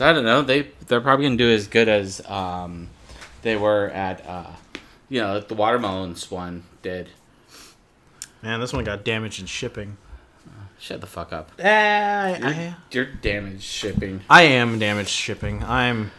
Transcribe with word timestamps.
I 0.00 0.12
don't 0.12 0.24
know. 0.24 0.42
They 0.42 0.68
they're 0.86 1.00
probably 1.00 1.26
gonna 1.26 1.36
do 1.36 1.50
as 1.50 1.66
good 1.66 1.88
as 1.88 2.20
um, 2.28 2.88
they 3.42 3.56
were 3.56 3.88
at 3.90 4.26
uh, 4.26 4.46
you 5.08 5.20
know 5.20 5.40
the 5.40 5.54
watermelons 5.54 6.30
one 6.30 6.64
did. 6.82 7.08
Man, 8.42 8.60
this 8.60 8.72
one 8.72 8.84
got 8.84 9.04
damaged 9.04 9.40
in 9.40 9.46
shipping. 9.46 9.96
Shut 10.78 11.02
the 11.02 11.06
fuck 11.06 11.30
up. 11.30 11.52
I, 11.62 12.38
You're, 12.38 12.48
I, 12.48 12.76
you're 12.90 13.04
damaged 13.04 13.64
shipping. 13.64 14.22
I 14.30 14.42
am 14.44 14.78
damaged 14.78 15.10
shipping. 15.10 15.62
I'm. 15.62 16.10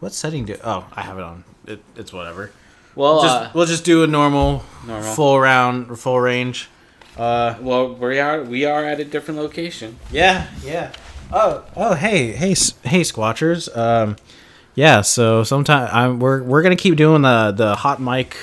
What 0.00 0.14
setting 0.14 0.46
do? 0.46 0.56
Oh, 0.64 0.86
I 0.94 1.02
have 1.02 1.18
it 1.18 1.24
on. 1.24 1.44
It, 1.66 1.82
it's 1.96 2.12
whatever. 2.12 2.50
Well, 2.94 3.22
Just 3.22 3.34
uh, 3.36 3.50
we'll 3.54 3.66
just 3.66 3.84
do 3.84 4.02
a 4.02 4.06
normal, 4.06 4.64
Normal. 4.86 5.14
full 5.14 5.38
round, 5.38 5.98
full 5.98 6.18
range. 6.20 6.68
Uh, 7.16 7.56
well, 7.60 7.92
we 7.94 8.18
are 8.18 8.42
we 8.42 8.64
are 8.64 8.84
at 8.84 8.98
a 9.00 9.04
different 9.04 9.38
location. 9.38 9.98
yeah, 10.10 10.46
yeah. 10.64 10.92
Oh, 11.32 11.64
oh, 11.76 11.94
hey, 11.94 12.32
hey, 12.32 12.50
hey, 12.82 13.02
squatchers. 13.02 13.74
Um, 13.76 14.16
yeah. 14.74 15.00
So 15.00 15.44
sometime 15.44 15.88
I'm 15.92 16.18
we're 16.18 16.42
we're 16.42 16.62
gonna 16.62 16.76
keep 16.76 16.96
doing 16.96 17.22
the 17.22 17.52
the 17.56 17.76
hot 17.76 18.00
mic, 18.00 18.36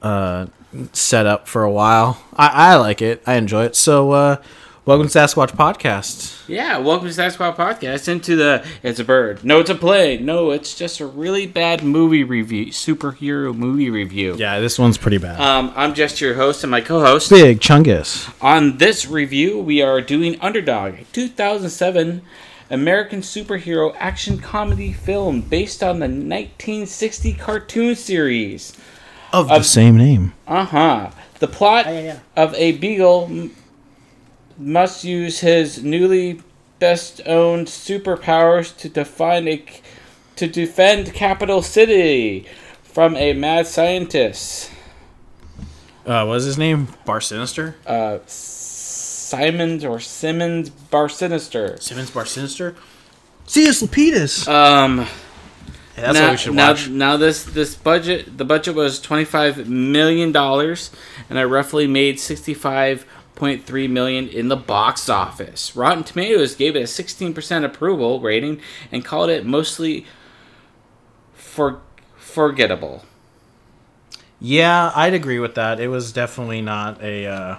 uh, 0.00 0.46
setup 0.92 1.46
for 1.46 1.62
a 1.62 1.70
while. 1.70 2.22
I 2.34 2.72
I 2.72 2.76
like 2.76 3.02
it. 3.02 3.22
I 3.26 3.34
enjoy 3.34 3.64
it. 3.64 3.76
So 3.76 4.12
uh, 4.12 4.36
welcome 4.90 5.06
to 5.06 5.18
Sasquatch 5.18 5.52
Podcast. 5.52 6.48
Yeah, 6.48 6.78
welcome 6.78 7.06
to 7.06 7.14
Sasquatch 7.14 7.54
Podcast. 7.54 8.08
Into 8.08 8.34
the 8.34 8.66
it's 8.82 8.98
a 8.98 9.04
bird. 9.04 9.44
No, 9.44 9.60
it's 9.60 9.70
a 9.70 9.76
play. 9.76 10.18
No, 10.18 10.50
it's 10.50 10.76
just 10.76 10.98
a 10.98 11.06
really 11.06 11.46
bad 11.46 11.84
movie 11.84 12.24
review, 12.24 12.66
superhero 12.72 13.56
movie 13.56 13.88
review. 13.88 14.34
Yeah, 14.36 14.58
this 14.58 14.80
one's 14.80 14.98
pretty 14.98 15.18
bad. 15.18 15.40
Um, 15.40 15.72
I'm 15.76 15.94
just 15.94 16.20
your 16.20 16.34
host 16.34 16.64
and 16.64 16.72
my 16.72 16.80
co-host. 16.80 17.30
Big 17.30 17.60
Chungus. 17.60 18.34
On 18.42 18.78
this 18.78 19.06
review, 19.06 19.60
we 19.60 19.80
are 19.80 20.00
doing 20.00 20.40
Underdog, 20.40 20.94
a 20.94 21.04
2007 21.12 22.22
American 22.68 23.20
superhero 23.20 23.94
action 23.96 24.38
comedy 24.40 24.92
film 24.92 25.40
based 25.40 25.84
on 25.84 26.00
the 26.00 26.06
1960 26.06 27.34
cartoon 27.34 27.94
series. 27.94 28.76
Of 29.32 29.46
the 29.46 29.62
same 29.62 29.96
name. 29.96 30.32
Uh 30.48 30.64
huh. 30.64 31.10
The 31.38 31.46
plot 31.46 31.86
yeah, 31.86 32.00
yeah. 32.00 32.18
of 32.36 32.52
a 32.54 32.72
beagle 32.72 33.28
m- 33.30 33.54
must 34.60 35.04
use 35.04 35.40
his 35.40 35.82
newly 35.82 36.42
best 36.78 37.20
owned 37.26 37.66
superpowers 37.66 38.76
to 38.78 38.88
define 38.88 39.48
a 39.48 39.56
c- 39.58 39.80
to 40.36 40.46
defend 40.46 41.12
capital 41.14 41.62
city 41.62 42.46
from 42.82 43.16
a 43.16 43.32
mad 43.32 43.66
scientist. 43.66 44.70
Uh, 46.06 46.24
what 46.24 46.36
is 46.38 46.44
his 46.44 46.58
name? 46.58 46.88
Bar 47.04 47.20
Sinister. 47.20 47.76
Uh, 47.86 48.18
Simons 48.26 49.84
or 49.84 50.00
Simmons 50.00 50.70
Bar 50.70 51.08
Sinister. 51.08 51.76
Simmons 51.80 52.10
Bar 52.10 52.26
Sinister. 52.26 52.74
C.S. 53.46 53.82
Lapidus. 53.82 54.48
Um, 54.48 55.06
Hey, 55.96 56.02
that's 56.02 56.14
now, 56.18 56.22
what 56.26 56.30
we 56.30 56.36
should 56.38 56.54
now, 56.54 56.68
watch. 56.68 56.88
now 56.88 57.16
this 57.16 57.42
this 57.44 57.74
budget 57.74 58.38
the 58.38 58.44
budget 58.44 58.74
was 58.76 59.00
twenty 59.00 59.24
five 59.24 59.68
million 59.68 60.30
dollars, 60.32 60.90
and 61.28 61.36
it 61.38 61.44
roughly 61.44 61.86
made 61.88 62.18
sixty 62.20 62.54
five 62.54 63.04
point 63.40 63.64
three 63.64 63.88
million 63.88 64.28
in 64.28 64.48
the 64.48 64.56
box 64.56 65.08
office. 65.08 65.74
Rotten 65.74 66.04
Tomatoes 66.04 66.54
gave 66.54 66.76
it 66.76 66.82
a 66.82 66.86
sixteen 66.86 67.32
percent 67.32 67.64
approval 67.64 68.20
rating 68.20 68.60
and 68.92 69.02
called 69.02 69.30
it 69.30 69.46
mostly 69.46 70.04
for 71.32 71.80
forgettable. 72.16 73.02
Yeah, 74.38 74.92
I'd 74.94 75.14
agree 75.14 75.38
with 75.38 75.54
that. 75.54 75.80
It 75.80 75.88
was 75.88 76.12
definitely 76.12 76.60
not 76.60 77.02
a 77.02 77.26
uh, 77.26 77.56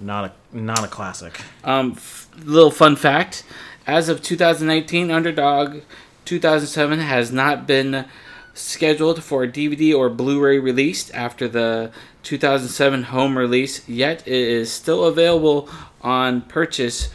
not 0.00 0.32
a 0.52 0.56
not 0.56 0.84
a 0.84 0.88
classic. 0.88 1.38
Um, 1.62 1.92
f- 1.96 2.28
little 2.42 2.70
fun 2.70 2.96
fact: 2.96 3.44
as 3.86 4.08
of 4.08 4.22
2019, 4.22 5.10
Underdog 5.10 5.82
2007 6.24 6.98
has 7.00 7.30
not 7.30 7.66
been 7.66 8.06
scheduled 8.54 9.22
for 9.22 9.42
a 9.44 9.48
DVD 9.48 9.94
or 9.96 10.08
Blu-ray 10.10 10.58
release 10.58 11.10
after 11.10 11.48
the 11.48 11.90
2007 12.22 13.04
home 13.04 13.36
release. 13.38 13.88
Yet 13.88 14.26
it 14.26 14.32
is 14.34 14.70
still 14.72 15.04
available 15.04 15.68
on 16.02 16.42
purchase 16.42 17.08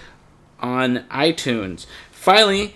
on 0.60 1.00
iTunes. 1.12 1.86
Finally, 2.12 2.76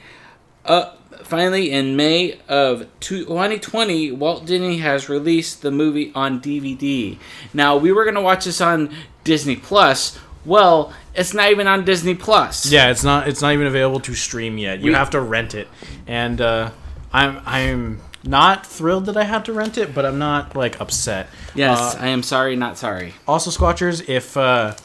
uh, 0.66 0.92
finally 1.24 1.72
in 1.72 1.96
May 1.96 2.40
of 2.48 2.86
2020, 3.00 4.12
Walt 4.12 4.46
Disney 4.46 4.78
has 4.78 5.10
released 5.10 5.62
the 5.62 5.72
movie 5.72 6.12
on 6.14 6.40
DVD. 6.42 7.18
Now 7.54 7.78
we 7.78 7.92
were 7.92 8.06
gonna 8.06 8.22
watch 8.22 8.46
this 8.46 8.62
on 8.62 8.94
Disney 9.24 9.56
Plus. 9.56 10.18
Well, 10.46 10.94
it's 11.16 11.34
not 11.34 11.52
even 11.52 11.68
on 11.68 11.84
Disney 11.86 12.16
Plus. 12.16 12.66
Yeah, 12.72 12.90
it's 12.92 13.04
not 13.04 13.28
it's 13.28 13.42
not 13.42 13.54
even 13.54 13.68
available 13.68 14.00
to 14.02 14.14
stream 14.14 14.58
yet. 14.58 14.80
You 14.80 14.88
We- 14.88 14.94
have 14.94 15.10
to 15.12 15.20
rent 15.22 15.54
it, 15.56 15.68
and 16.08 16.40
uh, 16.42 16.72
I'm 17.12 17.42
I'm 17.46 18.02
not 18.24 18.66
thrilled 18.66 19.06
that 19.06 19.16
I 19.18 19.24
had 19.24 19.46
to 19.46 19.54
rent 19.54 19.78
it, 19.78 19.94
but 19.96 20.06
I'm 20.06 20.20
not 20.20 20.56
like 20.56 20.80
upset. 20.82 21.28
Yes, 21.56 21.96
Uh, 21.96 22.00
I 22.02 22.08
am 22.08 22.24
sorry, 22.24 22.56
not 22.56 22.78
sorry. 22.78 23.14
also, 23.28 23.50
Squatchers, 23.52 24.08
if 24.10 24.36
uh, 24.38 24.76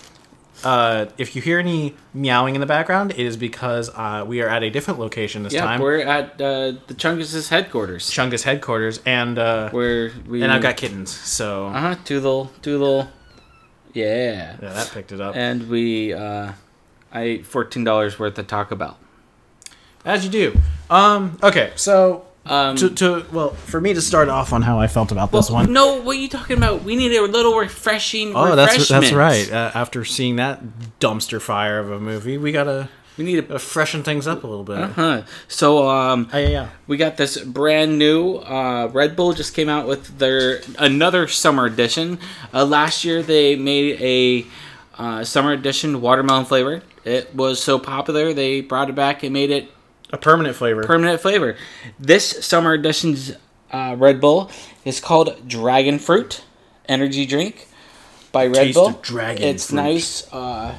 uh, 0.62 1.06
if 1.18 1.34
you 1.36 1.42
hear 1.42 1.58
any 1.58 1.94
meowing 2.14 2.54
in 2.54 2.60
the 2.60 2.66
background, 2.66 3.10
it 3.10 3.18
is 3.18 3.36
because 3.36 3.90
uh, 3.94 4.24
we 4.26 4.40
are 4.40 4.48
at 4.48 4.62
a 4.62 4.70
different 4.70 4.98
location 5.00 5.42
this 5.42 5.52
Yeah, 5.52 5.64
time. 5.64 5.80
we're 5.80 5.98
at 6.00 6.40
uh, 6.40 6.72
the 6.86 6.94
Chungus' 6.94 7.48
headquarters. 7.48 8.10
Chungus 8.10 8.44
headquarters, 8.44 9.00
and 9.04 9.38
uh, 9.38 9.70
where 9.70 10.12
we 10.26 10.42
and 10.42 10.50
I've 10.52 10.62
got 10.62 10.76
kittens, 10.76 11.10
so 11.10 11.66
uh 11.66 11.80
huh 11.80 11.96
two 12.04 12.20
little 12.20 12.50
yeah. 13.92 14.56
yeah, 14.60 14.72
that 14.72 14.90
picked 14.92 15.12
it 15.12 15.20
up. 15.20 15.36
And 15.36 15.68
we 15.68 16.12
uh, 16.12 16.52
I 17.12 17.20
ate 17.22 17.46
fourteen 17.46 17.84
dollars 17.84 18.18
worth 18.18 18.38
of 18.38 18.46
Taco 18.46 18.74
Bell. 18.76 18.98
As 20.04 20.24
you 20.24 20.30
do. 20.30 20.58
Um, 20.90 21.38
okay, 21.42 21.72
so 21.76 22.24
Um, 22.46 22.76
to, 22.76 22.90
to 22.90 23.24
well, 23.32 23.50
for 23.50 23.80
me 23.80 23.94
to 23.94 24.02
start 24.02 24.28
off 24.28 24.52
on 24.52 24.60
how 24.62 24.78
I 24.78 24.86
felt 24.86 25.10
about 25.12 25.32
this 25.32 25.50
one. 25.50 25.72
No, 25.72 26.02
what 26.02 26.16
are 26.16 26.20
you 26.20 26.28
talking 26.28 26.56
about? 26.58 26.82
We 26.84 26.94
need 26.94 27.12
a 27.16 27.22
little 27.22 27.56
refreshing. 27.56 28.32
Oh, 28.34 28.54
that's 28.54 28.88
that's 28.88 29.12
right. 29.12 29.50
Uh, 29.50 29.70
after 29.74 30.04
seeing 30.04 30.36
that 30.36 30.60
dumpster 31.00 31.40
fire 31.40 31.78
of 31.78 31.90
a 31.90 31.98
movie, 31.98 32.36
we 32.36 32.52
gotta 32.52 32.88
We 33.16 33.24
need 33.24 33.50
uh, 33.50 33.56
freshen 33.58 34.02
things 34.02 34.26
up 34.26 34.44
a 34.44 34.46
little 34.46 34.64
bit. 34.64 34.76
Uh-huh. 34.78 35.22
So 35.48 35.88
um, 35.88 36.28
Oh, 36.34 36.38
yeah, 36.38 36.48
yeah. 36.48 36.68
we 36.86 36.96
got 36.98 37.16
this 37.16 37.38
brand 37.40 37.98
new 37.98 38.36
uh, 38.36 38.90
Red 38.92 39.16
Bull 39.16 39.32
just 39.32 39.54
came 39.54 39.68
out 39.70 39.86
with 39.86 40.18
their 40.18 40.60
another 40.78 41.28
summer 41.28 41.64
edition. 41.64 42.18
Uh, 42.52 42.66
last 42.66 43.04
year 43.04 43.22
they 43.22 43.56
made 43.56 44.00
a 44.02 44.46
uh, 45.00 45.24
summer 45.24 45.52
edition 45.52 46.00
watermelon 46.02 46.44
flavor. 46.44 46.82
It 47.04 47.34
was 47.34 47.62
so 47.62 47.78
popular 47.78 48.32
they 48.34 48.60
brought 48.60 48.88
it 48.90 48.94
back 48.94 49.22
and 49.22 49.32
made 49.32 49.50
it 49.50 49.70
A 50.14 50.18
permanent 50.18 50.54
flavor. 50.54 50.84
permanent 50.84 51.20
flavor. 51.20 51.56
This 51.98 52.46
summer 52.46 52.74
edition's 52.74 53.32
uh, 53.72 53.96
Red 53.98 54.20
Bull 54.20 54.48
is 54.84 55.00
called 55.00 55.48
Dragon 55.48 55.98
Fruit 55.98 56.44
Energy 56.88 57.26
Drink 57.26 57.66
by 58.30 58.46
Red 58.46 58.54
Taste 58.54 58.74
Bull. 58.76 58.86
of 58.90 59.02
dragon 59.02 59.42
It's 59.42 59.70
fruit. 59.70 59.76
nice. 59.76 60.32
Uh, 60.32 60.36
uh, 60.36 60.74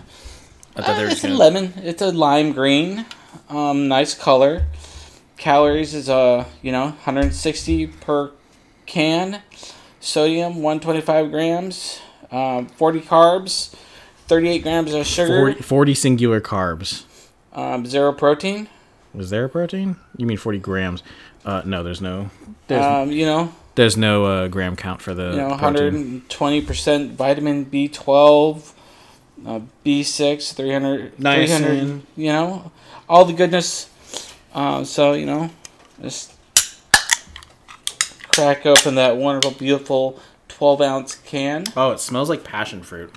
it's 0.78 1.24
a 1.24 1.28
gonna- 1.28 1.36
lemon. 1.38 1.74
It's 1.84 2.02
a 2.02 2.12
lime 2.14 2.54
green. 2.54 3.06
Um, 3.50 3.90
nice 3.90 4.14
color. 4.14 4.64
Calories 5.36 5.94
is 5.94 6.08
uh 6.10 6.46
you 6.62 6.72
know 6.72 6.86
160 7.04 7.88
per 7.88 8.32
can. 8.86 9.42
Sodium 10.00 10.62
125 10.62 11.30
grams. 11.30 12.00
Um, 12.32 12.68
40 12.68 13.02
carbs. 13.02 13.76
38 14.28 14.64
grams 14.64 14.94
of 14.94 15.06
sugar. 15.06 15.36
40, 15.52 15.62
40 15.62 15.94
singular 15.94 16.40
carbs. 16.40 17.04
Um, 17.52 17.86
zero 17.86 18.14
protein. 18.14 18.70
Was 19.16 19.30
there 19.30 19.46
a 19.46 19.50
protein? 19.50 19.96
You 20.18 20.26
mean 20.26 20.38
40 20.38 20.60
grams? 20.60 21.04
Uh, 21.46 21.62
no, 21.66 21.84
there's 21.84 22.02
no. 22.02 22.30
There's, 22.68 22.84
Um, 22.84 23.12
you 23.12 23.26
know 23.26 23.54
there's 23.76 23.98
no 23.98 24.26
uh, 24.26 24.48
gram 24.48 24.76
count 24.76 25.02
for 25.02 25.14
the 25.14 25.32
you 25.32 25.38
know, 25.38 25.58
protein. 25.58 26.22
120% 26.30 27.12
vitamin 27.12 27.66
B12, 27.66 28.72
uh, 29.46 29.60
B6, 29.86 30.54
300, 30.54 31.18
Niacin. 31.18 31.58
300, 31.58 32.02
you 32.16 32.28
know, 32.28 32.72
all 33.08 33.26
the 33.26 33.34
goodness. 33.34 33.90
Uh, 34.54 34.86
so, 34.86 35.12
you 35.14 35.26
know, 35.26 35.50
just 36.02 36.34
crack 38.30 38.66
open 38.66 38.96
that 38.96 39.18
wonderful, 39.18 39.52
beautiful 39.52 40.20
12 40.48 40.82
ounce 40.82 41.16
can. 41.16 41.66
Oh, 41.76 41.92
it 41.92 42.00
smells 42.00 42.30
like 42.30 42.46
passion 42.46 42.82
fruit. 42.82 43.14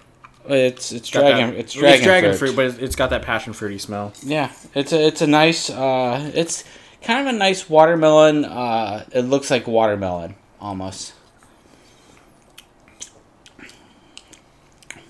It's 0.49 0.93
it's 0.93 1.11
Got 1.11 1.21
dragon 1.21 1.51
that- 1.51 1.59
it's 1.61 1.75
dragon, 1.75 2.37
fruit. 2.37 2.57
but 2.57 2.65
it's- 2.67 2.81
it's 2.83 2.97
got 2.97 3.11
that 3.11 3.23
passion 3.23 3.53
fruity 3.53 3.79
smell. 3.79 4.13
Yeah, 4.23 4.51
it's 4.75 4.93
a 4.93 5.07
it's 5.07 5.21
a 5.23 5.27
nice 5.27 5.69
uh 5.71 6.31
it's 6.35 6.65
kind 7.03 7.27
of 7.29 7.35
a 7.35 7.39
nice 7.39 7.69
watermelon 7.69 8.45
uh 8.45 9.05
it 9.13 9.23
looks 9.23 9.51
like 9.51 9.67
watermelon 9.67 10.35
almost. 10.61 11.13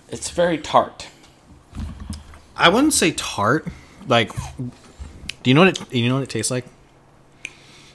It's 0.08 0.30
very 0.30 0.58
tart. 0.58 1.08
I 2.56 2.68
wouldn't 2.68 2.94
say 2.94 3.12
tart. 3.12 3.68
Like, 4.06 4.32
do 4.56 4.70
you 5.50 5.54
know 5.54 5.60
what 5.64 5.80
it? 5.80 5.92
You 5.94 6.08
know 6.08 6.14
what 6.14 6.22
it 6.24 6.30
tastes 6.30 6.50
like? 6.50 6.64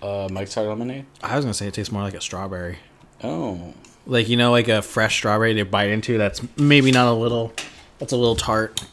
Uh 0.02 0.28
Mike's 0.32 0.54
Hard 0.54 0.68
Lemonade. 0.68 1.06
I 1.22 1.36
was 1.36 1.44
gonna 1.46 1.54
say 1.54 1.68
it 1.68 1.74
tastes 1.74 1.92
more 1.92 2.04
like 2.04 2.14
a 2.14 2.22
strawberry. 2.22 2.78
Oh. 3.24 3.74
Like 4.06 4.28
you 4.30 4.38
know, 4.38 4.52
like 4.52 4.68
a 4.68 4.82
fresh 4.82 5.16
strawberry 5.16 5.54
to 5.56 5.66
bite 5.66 5.90
into. 5.90 6.18
That's 6.18 6.42
maybe 6.58 6.92
not 6.92 7.08
a 7.08 7.14
little. 7.14 7.54
That's 8.00 8.12
a 8.12 8.18
little 8.18 8.36
tart. 8.36 8.84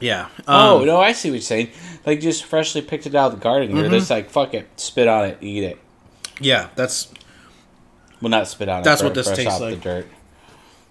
Yeah. 0.00 0.28
oh 0.48 0.80
um, 0.80 0.86
no, 0.86 1.00
I 1.00 1.12
see 1.12 1.30
what 1.30 1.34
you're 1.34 1.42
saying. 1.42 1.70
Like 2.04 2.20
just 2.20 2.44
freshly 2.44 2.82
picked 2.82 3.06
it 3.06 3.14
out 3.14 3.32
of 3.32 3.38
the 3.38 3.42
garden. 3.42 3.74
You're 3.76 3.88
just 3.88 4.10
like 4.10 4.30
fuck 4.30 4.52
it, 4.52 4.68
spit 4.78 5.08
on 5.08 5.26
it, 5.26 5.38
eat 5.40 5.62
it. 5.64 5.78
Yeah, 6.40 6.68
that's 6.74 7.12
Well, 8.20 8.30
not 8.30 8.48
spit 8.48 8.68
on 8.68 8.80
it. 8.80 8.84
That's 8.84 9.02
what 9.02 9.14
this 9.14 9.28
tastes 9.28 9.46
off 9.46 9.60
like. 9.60 9.76
The 9.76 9.80
dirt. 9.80 10.06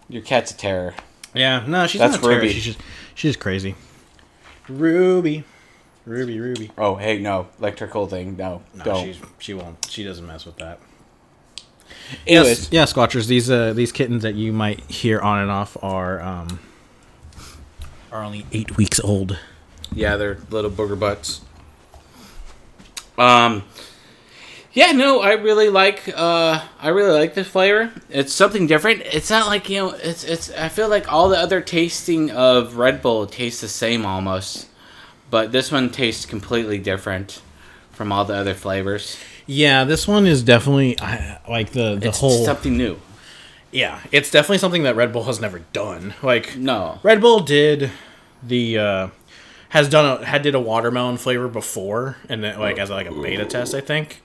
Your 0.08 0.22
cat's 0.22 0.52
a 0.52 0.58
terror. 0.58 0.94
yeah. 1.34 1.64
No, 1.68 1.88
she's 1.88 2.00
That's 2.00 2.14
not 2.14 2.22
terrible. 2.24 2.42
Ruby. 2.44 2.54
She's 2.54 2.66
just 2.66 2.80
she's 3.14 3.30
just 3.32 3.40
crazy. 3.40 3.76
Ruby, 4.68 5.44
Ruby, 6.06 6.40
Ruby. 6.40 6.72
Oh 6.78 6.96
hey, 6.96 7.20
no 7.20 7.48
electrical 7.60 8.08
thing. 8.08 8.38
No, 8.38 8.62
No, 8.74 8.84
don't. 8.84 9.06
she's 9.06 9.18
she 9.40 9.54
won't. 9.54 9.86
She 9.90 10.04
doesn't 10.04 10.26
mess 10.26 10.46
with 10.46 10.58
that. 10.58 10.80
Anyways, 12.28 12.72
Yes, 12.72 12.72
yeah, 12.72 12.84
Squatchers. 12.86 13.28
These 13.28 13.50
uh 13.50 13.74
these 13.74 13.92
kittens 13.92 14.24
that 14.24 14.36
you 14.36 14.52
might 14.54 14.80
hear 14.90 15.20
on 15.20 15.40
and 15.40 15.52
off 15.52 15.78
are 15.82 16.22
um 16.22 16.60
are 18.12 18.24
only 18.24 18.46
eight 18.52 18.78
weeks 18.78 19.00
old. 19.00 19.38
Yeah, 19.94 20.18
they're 20.18 20.38
little 20.50 20.72
booger 20.72 21.00
butts. 21.00 21.42
Um, 23.18 23.64
yeah, 24.74 24.94
no, 24.94 25.22
I 25.22 25.34
really 25.34 25.70
like. 25.70 26.08
Uh, 26.16 26.64
I 26.80 26.90
really 26.90 27.18
like 27.18 27.34
this 27.34 27.48
flavor. 27.48 27.92
It's 28.10 28.34
something 28.34 28.68
different. 28.68 29.02
It's 29.02 29.30
not 29.30 29.48
like 29.48 29.70
you 29.70 29.78
know. 29.78 29.90
It's 29.92 30.24
it's. 30.24 30.50
I 30.52 30.70
feel 30.70 30.88
like 30.90 31.12
all 31.12 31.30
the 31.30 31.38
other 31.38 31.60
tasting 31.62 32.32
of 32.32 32.78
Red 32.78 33.02
Bull 33.02 33.28
tastes 33.28 33.62
the 33.62 33.68
same 33.68 34.06
almost, 34.06 34.68
but 35.30 35.52
this 35.52 35.72
one 35.72 35.90
tastes 35.90 36.26
completely 36.26 36.78
different 36.78 37.42
from 37.92 38.12
all 38.12 38.24
the 38.24 38.36
other 38.36 38.54
flavors. 38.54 39.18
Yeah, 39.54 39.84
this 39.84 40.08
one 40.08 40.28
is 40.28 40.44
definitely 40.44 40.98
I, 41.02 41.40
like 41.50 41.72
the 41.72 41.96
the 41.96 42.08
It's 42.08 42.20
whole. 42.20 42.46
something 42.46 42.78
new. 42.78 42.98
Yeah, 43.72 44.00
it's 44.12 44.32
definitely 44.32 44.60
something 44.60 44.84
that 44.84 44.96
Red 44.96 45.12
Bull 45.12 45.24
has 45.24 45.42
never 45.42 45.60
done. 45.74 46.14
Like 46.24 46.56
No, 46.56 47.00
Red 47.04 47.20
Bull 47.20 47.42
did 47.42 47.92
the 48.42 48.78
uh 48.78 49.08
has 49.70 49.90
done 49.90 50.22
a 50.22 50.26
had 50.26 50.42
did 50.42 50.56
a 50.56 50.60
watermelon 50.60 51.18
flavor 51.18 51.50
before 51.50 52.16
and 52.30 52.42
then 52.44 52.58
like 52.60 52.78
as 52.78 52.90
like 52.90 53.08
a 53.08 53.12
beta 53.14 53.44
test, 53.46 53.74
I 53.76 53.82
think. 53.82 54.22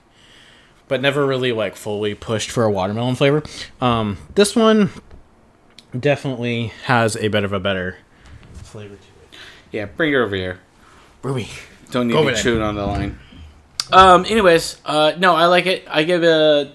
But 0.87 1.01
never 1.01 1.25
really 1.25 1.51
like 1.51 1.75
fully 1.75 2.15
pushed 2.15 2.49
for 2.49 2.63
a 2.63 2.71
watermelon 2.71 3.15
flavor. 3.15 3.43
Um 3.81 4.17
this 4.35 4.55
one 4.55 4.91
definitely 5.97 6.67
has 6.85 7.17
a 7.17 7.27
bit 7.27 7.43
of 7.43 7.51
a 7.51 7.59
better 7.59 7.97
flavor 8.53 8.95
to 8.95 9.01
it. 9.01 9.39
yeah, 9.73 9.85
bring 9.85 10.13
her 10.13 10.23
over 10.23 10.37
here. 10.37 10.59
Ruby. 11.21 11.49
Don't 11.91 12.07
need 12.07 12.13
Go 12.13 12.23
to 12.25 12.33
be 12.33 12.41
chewing 12.41 12.61
on 12.61 12.75
the 12.75 12.85
line. 12.85 13.19
Um. 13.91 14.25
Anyways, 14.25 14.77
uh, 14.85 15.13
no, 15.17 15.35
I 15.35 15.45
like 15.45 15.65
it. 15.65 15.85
I 15.89 16.03
give 16.03 16.23
it 16.23 16.29
a, 16.29 16.71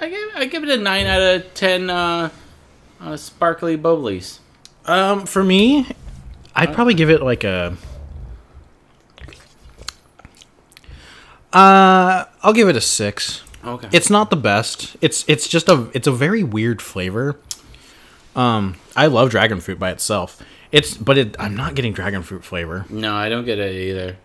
I 0.00 0.08
give 0.08 0.28
I 0.36 0.44
give 0.46 0.62
it 0.62 0.70
a 0.70 0.76
nine 0.76 1.06
out 1.06 1.20
of 1.20 1.54
ten. 1.54 1.90
Uh, 1.90 2.30
uh 3.00 3.16
sparkly 3.16 3.76
bubblies. 3.76 4.38
Um 4.86 5.26
for 5.26 5.44
me, 5.44 5.86
I'd 6.54 6.72
probably 6.74 6.94
give 6.94 7.10
it 7.10 7.22
like 7.22 7.44
a 7.44 7.76
uh 11.52 12.24
I'll 12.42 12.52
give 12.52 12.68
it 12.68 12.76
a 12.76 12.80
6. 12.80 13.42
Okay. 13.64 13.88
It's 13.92 14.10
not 14.10 14.30
the 14.30 14.36
best. 14.36 14.96
It's 15.00 15.24
it's 15.28 15.48
just 15.48 15.68
a 15.68 15.90
it's 15.92 16.06
a 16.06 16.12
very 16.12 16.42
weird 16.42 16.80
flavor. 16.80 17.36
Um, 18.36 18.76
I 18.94 19.06
love 19.06 19.30
dragon 19.30 19.60
fruit 19.60 19.78
by 19.78 19.90
itself. 19.90 20.40
It's 20.70 20.94
but 20.94 21.18
it 21.18 21.36
I'm 21.38 21.56
not 21.56 21.74
getting 21.74 21.92
dragon 21.92 22.22
fruit 22.22 22.44
flavor. 22.44 22.86
no, 22.88 23.14
I 23.14 23.28
don't 23.28 23.44
get 23.44 23.58
it 23.58 23.74
either. 23.74 24.16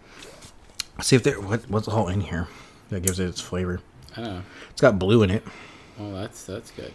Let's 0.97 1.07
see 1.07 1.15
if 1.15 1.23
there 1.23 1.39
what 1.39 1.69
what's 1.69 1.87
all 1.87 2.07
in 2.07 2.21
here 2.21 2.47
that 2.89 3.03
gives 3.03 3.19
it 3.19 3.27
its 3.27 3.41
flavor. 3.41 3.79
I 4.15 4.21
don't 4.21 4.33
know. 4.35 4.43
It's 4.71 4.81
got 4.81 4.99
blue 4.99 5.23
in 5.23 5.29
it. 5.31 5.43
Well, 5.97 6.11
that's 6.11 6.45
that's 6.45 6.71
good. 6.71 6.93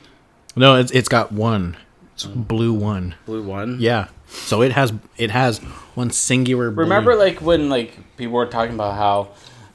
No, 0.57 0.77
it's 0.77 0.91
it's 0.93 1.09
got 1.09 1.33
one. 1.33 1.77
It's 2.15 2.25
blue 2.25 2.73
one. 2.73 3.15
Blue 3.27 3.43
one. 3.43 3.79
Yeah. 3.81 4.09
So 4.27 4.63
it 4.63 4.73
has 4.73 4.93
it 5.17 5.31
has 5.31 5.59
one 5.95 6.11
singular. 6.11 6.71
Blue. 6.71 6.85
Remember, 6.85 7.15
like 7.15 7.41
when 7.41 7.69
like 7.69 8.17
people 8.17 8.35
were 8.35 8.47
talking 8.47 8.75
about 8.75 8.95
how 8.95 9.31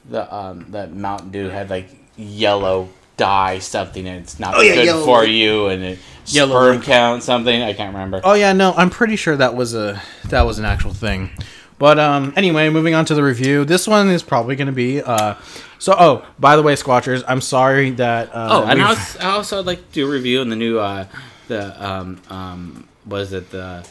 the 0.08 0.32
um 0.34 0.66
that 0.70 0.92
Mountain 0.92 1.30
Dew 1.30 1.48
had 1.48 1.70
like 1.70 1.88
yellow 2.16 2.88
dye 3.16 3.58
something 3.60 4.06
and 4.08 4.22
it's 4.22 4.40
not 4.40 4.54
Oh, 4.56 4.60
yeah, 4.60 4.74
good 4.74 4.86
yellow 4.86 5.04
for 5.04 5.24
you 5.24 5.68
and 5.68 5.82
it 5.84 5.98
Yellow 6.26 6.72
sperm 6.72 6.82
count 6.82 7.22
something. 7.22 7.62
I 7.62 7.72
can't 7.72 7.92
remember. 7.92 8.20
Oh 8.24 8.34
yeah, 8.34 8.52
no, 8.52 8.72
I'm 8.72 8.90
pretty 8.90 9.16
sure 9.16 9.36
that 9.36 9.54
was 9.54 9.74
a 9.74 10.00
that 10.26 10.42
was 10.42 10.58
an 10.58 10.64
actual 10.64 10.94
thing. 10.94 11.30
But 11.78 11.98
um 11.98 12.32
anyway, 12.36 12.68
moving 12.70 12.94
on 12.94 13.04
to 13.06 13.14
the 13.14 13.22
review. 13.22 13.64
This 13.64 13.86
one 13.88 14.08
is 14.08 14.22
probably 14.22 14.56
going 14.56 14.66
to 14.66 14.72
be 14.72 15.02
uh 15.02 15.34
so 15.78 15.94
oh, 15.98 16.26
by 16.38 16.56
the 16.56 16.62
way, 16.62 16.74
squatchers, 16.74 17.22
I'm 17.26 17.40
sorry 17.40 17.90
that 17.92 18.28
uh 18.34 18.48
Oh, 18.50 18.64
and 18.66 18.80
I 18.80 18.88
also, 18.88 19.18
I 19.18 19.30
also 19.30 19.56
would 19.58 19.66
like 19.66 19.78
to 19.88 19.92
do 19.92 20.06
a 20.06 20.10
review 20.10 20.40
on 20.40 20.48
the 20.48 20.56
new 20.56 20.78
uh 20.78 21.06
the 21.48 21.84
um 21.84 22.20
um 22.30 22.88
was 23.06 23.32
it 23.32 23.50
the 23.50 23.86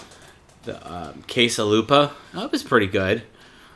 the 0.63 0.75
um, 0.91 1.23
quesalupa? 1.27 2.11
That 2.33 2.51
was 2.51 2.63
pretty 2.63 2.87
good. 2.87 3.23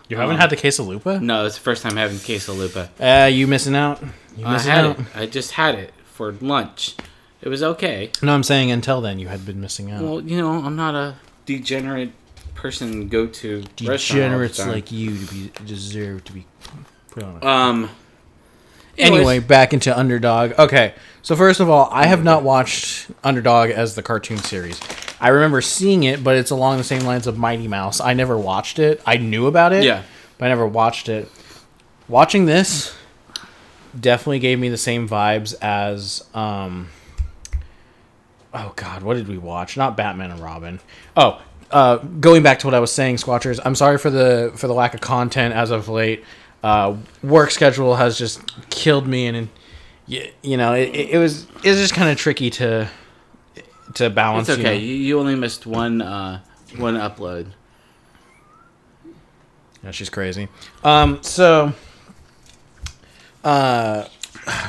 you 0.08 0.16
haven't 0.18 0.38
had 0.38 0.50
the 0.50 0.56
quesalupa? 0.58 1.22
No, 1.22 1.46
it's 1.46 1.56
the 1.56 1.62
first 1.62 1.84
time 1.84 1.98
having 1.98 2.18
quesalupa. 2.18 2.90
Uh 3.00 3.28
you 3.28 3.46
missing 3.46 3.76
out. 3.76 4.02
You 4.38 4.46
I 4.46 4.54
missing 4.54 4.72
had 4.72 4.86
out. 4.86 5.00
it. 5.00 5.06
I 5.16 5.26
just 5.26 5.52
had 5.52 5.76
it 5.76 5.94
for 6.06 6.32
lunch. 6.32 6.96
It 7.42 7.50
was 7.50 7.62
okay. 7.62 8.10
No, 8.24 8.34
I'm 8.34 8.44
saying 8.44 8.72
until 8.72 9.00
then 9.02 9.20
you 9.20 9.28
had 9.28 9.46
been 9.46 9.60
missing 9.62 9.92
out. 9.92 10.02
Well, 10.02 10.22
you 10.22 10.38
know, 10.38 10.54
I'm 10.54 10.76
not 10.76 10.96
a 10.96 11.16
degenerate 11.46 12.12
person 12.58 13.08
go 13.08 13.28
to 13.28 13.62
Degenerates 13.76 14.10
restaurant 14.10 14.60
all 14.60 14.66
the 14.66 14.72
like 14.72 14.92
you 14.92 15.18
to 15.26 15.34
be 15.34 15.52
deserve 15.66 16.24
to 16.26 16.34
be 16.34 16.46
put 17.12 17.24
on. 17.24 17.40
a- 17.42 17.46
um. 17.46 17.90
Anyway, 18.98 19.18
anyways, 19.20 19.44
back 19.44 19.74
into 19.74 19.96
Underdog. 19.98 20.54
Okay, 20.58 20.96
so 21.22 21.36
first 21.36 21.60
of 21.60 21.70
all, 21.70 21.88
I 21.92 22.08
have 22.08 22.24
not 22.24 22.42
watched 22.42 23.12
Underdog 23.24 23.70
as 23.70 23.94
the 23.94 24.02
cartoon 24.02 24.40
series. 24.40 24.80
I 25.20 25.28
remember 25.30 25.62
seeing 25.62 26.04
it, 26.04 26.24
but 26.24 26.36
it's 26.36 26.50
along 26.50 26.78
the 26.80 26.84
same 26.84 27.02
lines 27.04 27.28
of 27.28 27.38
Mighty 27.38 27.68
Mouse. 27.68 28.02
I 28.02 28.14
never 28.14 28.36
watched 28.38 28.80
it. 28.80 29.00
I 29.06 29.18
knew 29.18 29.46
about 29.46 29.72
it, 29.72 29.84
Yeah. 29.84 30.02
but 30.40 30.46
I 30.46 30.50
never 30.50 30.66
watched 30.66 31.10
it. 31.10 31.30
Watching 32.08 32.46
this 32.46 32.96
definitely 34.00 34.40
gave 34.40 34.58
me 34.58 34.70
the 34.70 34.78
same 34.78 35.08
vibes 35.08 35.54
as 35.62 36.24
um. 36.34 36.90
Oh 38.54 38.74
God, 38.76 39.04
what 39.04 39.16
did 39.18 39.28
we 39.28 39.38
watch? 39.38 39.78
Not 39.78 39.96
Batman 39.96 40.32
and 40.32 40.40
Robin. 40.40 40.80
Oh, 41.16 41.40
uh, 41.72 41.98
going 41.98 42.44
back 42.44 42.60
to 42.60 42.68
what 42.68 42.74
I 42.74 42.80
was 42.80 42.92
saying, 42.92 43.18
Squatchers. 43.18 43.60
I'm 43.64 43.76
sorry 43.76 43.98
for 43.98 44.10
the 44.10 44.52
for 44.56 44.68
the 44.68 44.74
lack 44.74 44.94
of 44.94 45.02
content 45.02 45.54
as 45.54 45.72
of 45.72 45.90
late. 45.90 46.24
Uh, 46.64 46.98
work 47.24 47.52
schedule 47.52 47.96
has 47.96 48.18
just 48.18 48.42
killed 48.70 49.08
me, 49.08 49.28
and, 49.28 49.38
and 49.38 49.50
you, 50.08 50.30
you 50.42 50.58
know 50.58 50.74
it, 50.74 50.90
it, 50.90 51.18
was 51.18 51.44
it 51.64 51.70
was 51.70 51.78
just 51.78 51.94
kind 51.94 52.10
of 52.10 52.18
tricky 52.18 52.50
to 52.52 52.90
to 53.96 54.10
balance. 54.10 54.50
it's 54.50 54.58
you 54.58 54.64
know. 54.64 54.70
okay. 54.72 54.80
You, 54.80 55.20
only 55.20 55.36
missed 55.36 55.66
one 55.66 56.02
uh 56.02 56.42
one 56.78 56.96
upload. 56.96 57.52
Yeah, 59.84 59.92
she's 59.92 60.10
crazy. 60.10 60.48
Um, 60.84 61.22
so, 61.22 61.74
uh, 63.44 64.06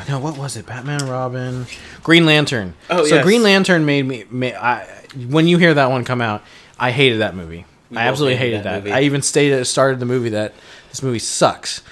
no, 0.08 0.20
what 0.20 0.36
was 0.36 0.56
it? 0.56 0.66
Batman, 0.66 1.06
Robin, 1.06 1.66
Green 2.02 2.26
Lantern. 2.26 2.74
Oh, 2.90 3.04
so 3.04 3.16
yes. 3.16 3.24
Green 3.24 3.42
Lantern 3.42 3.84
made 3.86 4.06
me. 4.06 4.24
ma 4.30 4.48
I 4.48 4.86
when 5.28 5.48
you 5.48 5.56
hear 5.58 5.74
that 5.74 5.90
one 5.90 6.04
come 6.04 6.20
out, 6.20 6.42
I 6.78 6.90
hated 6.90 7.20
that 7.20 7.34
movie. 7.34 7.64
We 7.90 7.96
I 7.96 8.06
absolutely 8.06 8.36
hated 8.36 8.50
hated 8.58 8.64
that 8.64 8.70
that. 8.70 8.84
movie. 8.84 8.92
I 8.92 9.02
even 9.02 9.22
stated 9.22 9.64
started 9.66 9.98
the 10.00 10.06
movie 10.06 10.30
that 10.30 10.54
this 10.90 11.02
movie 11.02 11.18
sucks. 11.18 11.82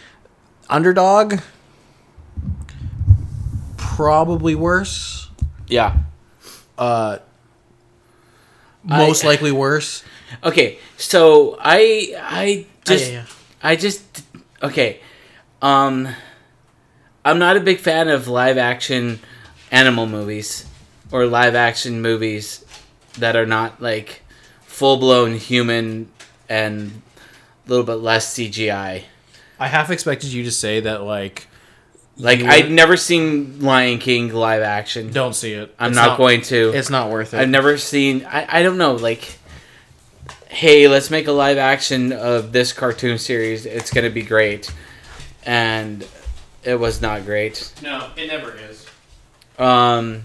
Underdog, 0.68 1.40
probably 3.76 4.54
worse. 4.54 5.28
Yeah. 5.68 5.96
Uh 6.78 7.18
most 8.84 9.24
likely 9.24 9.52
worse. 9.52 10.04
Okay. 10.44 10.78
So 10.96 11.56
I 11.60 12.14
I 12.20 12.66
just 12.84 13.10
yeah, 13.10 13.18
yeah. 13.20 13.26
I 13.62 13.76
just 13.76 14.22
okay. 14.62 15.00
Um, 15.62 16.08
I'm 17.24 17.38
not 17.38 17.56
a 17.56 17.60
big 17.60 17.80
fan 17.80 18.08
of 18.08 18.28
live 18.28 18.58
action 18.58 19.18
animal 19.72 20.06
movies 20.06 20.66
or 21.10 21.26
live 21.26 21.54
action 21.54 22.02
movies 22.02 22.64
that 23.18 23.34
are 23.34 23.46
not 23.46 23.80
like 23.80 24.22
full 24.76 24.98
blown 24.98 25.32
human 25.36 26.06
and 26.50 27.00
a 27.66 27.70
little 27.70 27.82
bit 27.82 27.94
less 27.94 28.34
CGI. 28.34 29.04
I 29.58 29.68
half 29.68 29.90
expected 29.90 30.30
you 30.34 30.44
to 30.44 30.50
say 30.50 30.80
that 30.80 31.02
like 31.02 31.48
Like 32.18 32.40
You 32.40 32.46
I'd 32.48 32.70
never 32.70 32.98
seen 32.98 33.60
Lion 33.60 33.98
King 33.98 34.34
live 34.34 34.60
action. 34.60 35.12
don't 35.12 35.34
see 35.34 35.54
it. 35.54 35.74
I'm 35.78 35.92
It's 35.92 35.96
not, 35.96 36.18
going 36.18 36.42
to. 36.42 36.72
It's 36.74 36.90
not 36.90 37.10
worth 37.10 37.32
it. 37.32 37.40
I've 37.40 37.48
never 37.48 37.78
seen. 37.78 38.26
I, 38.26 38.58
I 38.58 38.62
don't 38.62 38.76
know. 38.76 38.92
Like, 38.96 39.38
hey, 40.50 40.88
let's 40.88 41.10
make 41.10 41.26
a 41.26 41.32
live 41.32 41.56
action 41.56 42.12
of 42.12 42.52
this 42.52 42.74
cartoon 42.74 43.16
series. 43.16 43.64
It's 43.64 43.90
gonna 43.90 44.10
be 44.10 44.22
great, 44.22 44.70
and 45.46 46.06
it 46.64 46.74
was 46.78 47.00
not 47.00 47.24
great. 47.24 47.72
no, 47.82 48.10
it 48.14 48.26
never 48.26 48.54
is. 48.54 48.86
Um, 49.58 50.24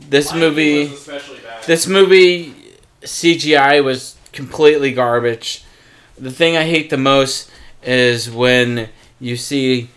this 0.00 0.34
movie, 0.34 0.82
especially 0.82 1.38
bad. 1.38 1.64
this 1.64 1.86
movie 1.86 2.54
CGI 3.02 3.82
was 3.82 4.16
completely 4.32 4.92
garbage. 4.92 5.64
The 6.18 6.30
thing 6.30 6.56
I 6.56 6.64
hate 6.64 6.90
the 6.90 6.96
most 6.96 7.50
is 7.82 8.30
when 8.30 8.88
you 9.18 9.36
see 9.36 9.90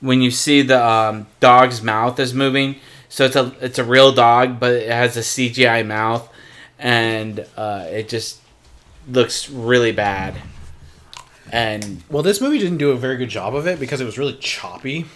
when 0.00 0.20
you 0.20 0.30
see 0.30 0.62
the 0.62 0.84
um, 0.84 1.26
dog's 1.40 1.82
mouth 1.82 2.18
is 2.20 2.34
moving. 2.34 2.76
So 3.08 3.24
it's 3.24 3.36
a 3.36 3.54
it's 3.60 3.78
a 3.78 3.84
real 3.84 4.12
dog, 4.12 4.60
but 4.60 4.72
it 4.72 4.90
has 4.90 5.16
a 5.16 5.20
CGI 5.20 5.86
mouth, 5.86 6.28
and 6.78 7.46
uh, 7.56 7.86
it 7.88 8.08
just 8.08 8.40
looks 9.08 9.48
really 9.48 9.92
bad. 9.92 10.36
And 11.52 12.02
Well, 12.10 12.22
this 12.22 12.40
movie 12.40 12.58
didn't 12.58 12.78
do 12.78 12.90
a 12.90 12.96
very 12.96 13.16
good 13.16 13.28
job 13.28 13.54
of 13.54 13.66
it 13.66 13.78
because 13.78 14.00
it 14.00 14.04
was 14.04 14.18
really 14.18 14.36
choppy. 14.36 15.06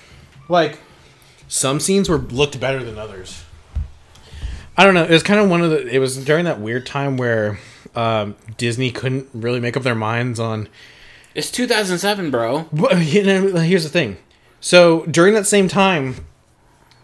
Like 0.49 0.79
some 1.49 1.81
scenes 1.81 2.09
were 2.09 2.19
looked 2.19 2.59
better 2.61 2.83
than 2.85 2.99
others. 2.99 3.45
I 4.81 4.85
don't 4.85 4.95
know. 4.95 5.05
It 5.05 5.11
was 5.11 5.23
kind 5.23 5.39
of 5.39 5.51
one 5.51 5.61
of 5.61 5.69
the. 5.69 5.87
It 5.95 5.99
was 5.99 6.25
during 6.25 6.47
that 6.47 6.59
weird 6.59 6.87
time 6.87 7.19
where 7.19 7.59
um, 7.95 8.35
Disney 8.57 8.91
couldn't 8.91 9.29
really 9.35 9.61
make 9.61 9.77
up 9.77 9.83
their 9.83 9.95
minds 9.95 10.41
on. 10.41 10.71
it's 11.35 11.51
2007, 11.51 12.31
bro. 12.31 12.67
But, 12.73 12.97
you 13.01 13.23
know, 13.23 13.57
here's 13.59 13.83
the 13.83 13.91
thing. 13.91 14.17
So 14.59 15.05
during 15.05 15.35
that 15.35 15.47
same 15.47 15.69
time, 15.69 16.25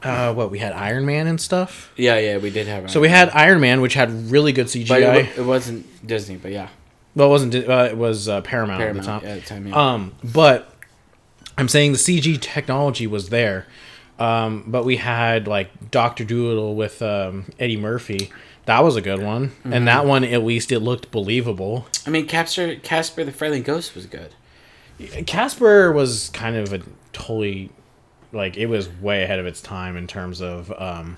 uh, 0.03 0.33
what 0.33 0.51
we 0.51 0.59
had 0.59 0.73
Iron 0.73 1.05
Man 1.05 1.27
and 1.27 1.39
stuff. 1.39 1.93
Yeah, 1.99 2.19
yeah, 2.19 2.39
we 2.39 2.49
did 2.49 2.67
have. 2.67 2.91
So 2.91 2.99
we 2.99 3.11
had 3.11 3.29
Iron 3.35 3.61
Man, 3.61 3.83
which 3.83 3.93
had 3.93 4.31
really 4.31 4.53
good 4.53 4.69
CGI. 4.69 4.89
but 4.89 5.17
it, 5.17 5.39
it 5.41 5.45
wasn't 5.45 6.07
Disney, 6.07 6.37
but 6.37 6.53
yeah, 6.53 6.71
well, 7.15 7.29
it 7.29 7.31
wasn't. 7.31 7.55
Uh, 7.57 7.89
it 7.91 7.99
was 7.99 8.27
uh, 8.27 8.41
Paramount, 8.41 8.81
Paramount 8.81 9.07
at 9.07 9.13
the 9.13 9.21
time. 9.21 9.23
yeah, 9.23 9.35
at 9.35 9.43
the 9.43 9.47
time. 9.47 9.67
Yeah. 9.67 9.93
Um, 9.93 10.15
but 10.25 10.73
I'm 11.59 11.69
saying 11.69 11.93
the 11.93 11.99
CG 11.99 12.41
technology 12.41 13.07
was 13.07 13.29
there. 13.29 13.67
Um, 14.19 14.65
but 14.67 14.85
we 14.85 14.97
had 14.97 15.47
like 15.47 15.91
Doctor 15.91 16.25
Doolittle 16.25 16.75
with 16.75 17.03
um, 17.03 17.47
Eddie 17.59 17.77
Murphy. 17.77 18.31
That 18.65 18.83
was 18.83 18.97
a 18.97 19.01
good 19.01 19.23
one, 19.23 19.53
and 19.65 19.87
that 19.87 20.07
one 20.07 20.25
at 20.25 20.43
least 20.43 20.73
it 20.73 20.81
looked 20.81 21.13
believable. 21.13 21.87
I 22.05 22.11
mean, 22.11 22.27
Casper, 22.27 22.75
Casper 22.77 23.23
the 23.23 23.31
Friendly 23.31 23.61
Ghost 23.61 23.95
was 23.95 24.07
good. 24.07 24.35
Casper 25.27 25.93
was 25.93 26.31
kind 26.31 26.57
of 26.57 26.73
a 26.73 26.83
totally 27.13 27.71
like 28.33 28.57
it 28.57 28.67
was 28.67 28.89
way 28.89 29.23
ahead 29.23 29.39
of 29.39 29.47
its 29.47 29.61
time 29.61 29.97
in 29.97 30.07
terms 30.07 30.41
of 30.41 30.73
um, 30.81 31.17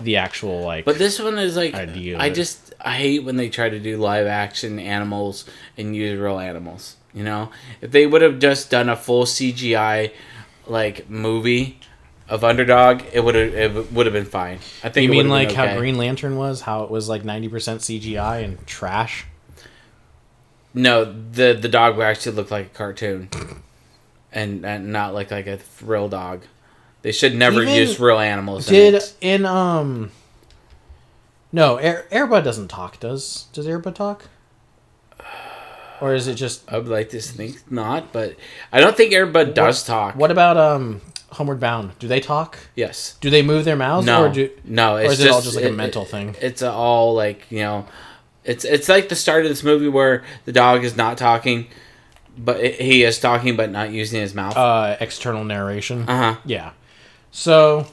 the 0.00 0.16
actual 0.16 0.60
like. 0.60 0.84
But 0.84 0.98
this 0.98 1.18
one 1.18 1.38
is 1.38 1.56
like 1.56 1.74
Idea 1.74 2.18
I 2.18 2.30
just 2.30 2.72
I 2.80 2.94
hate 2.94 3.24
when 3.24 3.36
they 3.36 3.48
try 3.48 3.68
to 3.68 3.80
do 3.80 3.96
live 3.96 4.26
action 4.26 4.78
animals 4.78 5.44
and 5.76 5.96
use 5.96 6.18
real 6.18 6.38
animals. 6.38 6.96
You 7.14 7.24
know, 7.24 7.50
if 7.80 7.90
they 7.90 8.06
would 8.06 8.22
have 8.22 8.38
just 8.38 8.70
done 8.70 8.88
a 8.88 8.96
full 8.96 9.24
CGI 9.24 10.12
like 10.70 11.08
movie 11.10 11.78
of 12.28 12.44
Underdog, 12.44 13.02
it 13.12 13.24
would 13.24 13.34
have 13.34 13.54
it 13.54 13.92
would 13.92 14.06
have 14.06 14.12
been 14.12 14.24
fine. 14.24 14.58
I 14.84 14.88
think. 14.88 15.04
you 15.04 15.10
mean 15.10 15.28
like 15.28 15.48
been 15.48 15.56
how. 15.56 15.76
Green 15.78 15.96
Lantern 15.96 16.36
was? 16.36 16.62
How 16.62 16.82
it 16.84 16.90
was 16.90 17.08
like 17.08 17.24
ninety 17.24 17.48
percent 17.48 17.80
CGI 17.80 18.44
and 18.44 18.66
trash. 18.66 19.24
No, 20.74 21.04
the 21.04 21.54
the 21.54 21.68
dog 21.68 21.96
would 21.96 22.04
actually 22.04 22.36
look 22.36 22.50
like 22.50 22.66
a 22.66 22.70
cartoon, 22.70 23.28
and, 24.32 24.64
and 24.64 24.92
not 24.92 25.14
like 25.14 25.30
like 25.30 25.46
a 25.46 25.58
real 25.82 26.08
dog. 26.08 26.42
They 27.02 27.12
should 27.12 27.34
never 27.34 27.62
Even 27.62 27.74
use 27.74 27.98
real 27.98 28.18
animals. 28.18 28.68
in 28.68 28.74
Did 28.74 28.94
it. 28.94 29.14
in 29.20 29.46
um. 29.46 30.10
No, 31.50 31.76
Air, 31.76 32.06
Airbud 32.12 32.44
doesn't 32.44 32.68
talk. 32.68 33.00
Does 33.00 33.46
does 33.52 33.66
Airbud 33.66 33.94
talk? 33.94 34.24
Or 36.00 36.14
is 36.14 36.28
it 36.28 36.34
just 36.34 36.70
I 36.72 36.78
would 36.78 36.88
like 36.88 37.10
to 37.10 37.20
think 37.20 37.70
not, 37.70 38.12
but 38.12 38.36
I 38.72 38.80
don't 38.80 38.96
think 38.96 39.12
Airbud 39.12 39.54
does 39.54 39.84
talk. 39.84 40.14
what 40.16 40.30
about 40.30 40.56
um 40.56 41.00
Homeward 41.32 41.60
Bound? 41.60 41.98
Do 41.98 42.08
they 42.08 42.20
talk? 42.20 42.58
Yes. 42.74 43.16
Do 43.20 43.28
they 43.30 43.42
move 43.42 43.64
their 43.64 43.76
mouths? 43.76 44.06
No. 44.06 44.24
or 44.24 44.28
do 44.30 44.50
no. 44.64 44.96
or 44.96 45.02
It's 45.02 45.14
is 45.14 45.20
it 45.24 45.30
all 45.30 45.40
just 45.42 45.56
like 45.56 45.64
a 45.66 45.70
mental 45.72 46.02
it- 46.04 46.08
thing? 46.08 46.36
It's 46.40 46.62
all 46.62 47.14
like 47.14 47.46
you 47.50 47.60
know, 47.60 47.86
it's 48.44 48.64
it's 48.64 48.88
like 48.88 49.08
the 49.08 49.16
start 49.16 49.44
of 49.44 49.50
this 49.50 49.62
movie 49.62 49.88
where 49.88 50.24
the 50.46 50.52
dog 50.52 50.84
is 50.84 50.96
not 50.96 51.18
talking, 51.18 51.66
but 52.38 52.64
he 52.64 53.02
is 53.04 53.18
talking 53.18 53.56
but 53.56 53.70
not 53.70 53.90
using 53.90 54.20
his 54.20 54.34
mouth. 54.34 54.56
Uh 54.56 54.96
external 55.00 55.44
narration? 55.44 56.08
Uh 56.08 56.34
huh. 56.34 56.40
Yeah. 56.46 56.70
So 57.30 57.86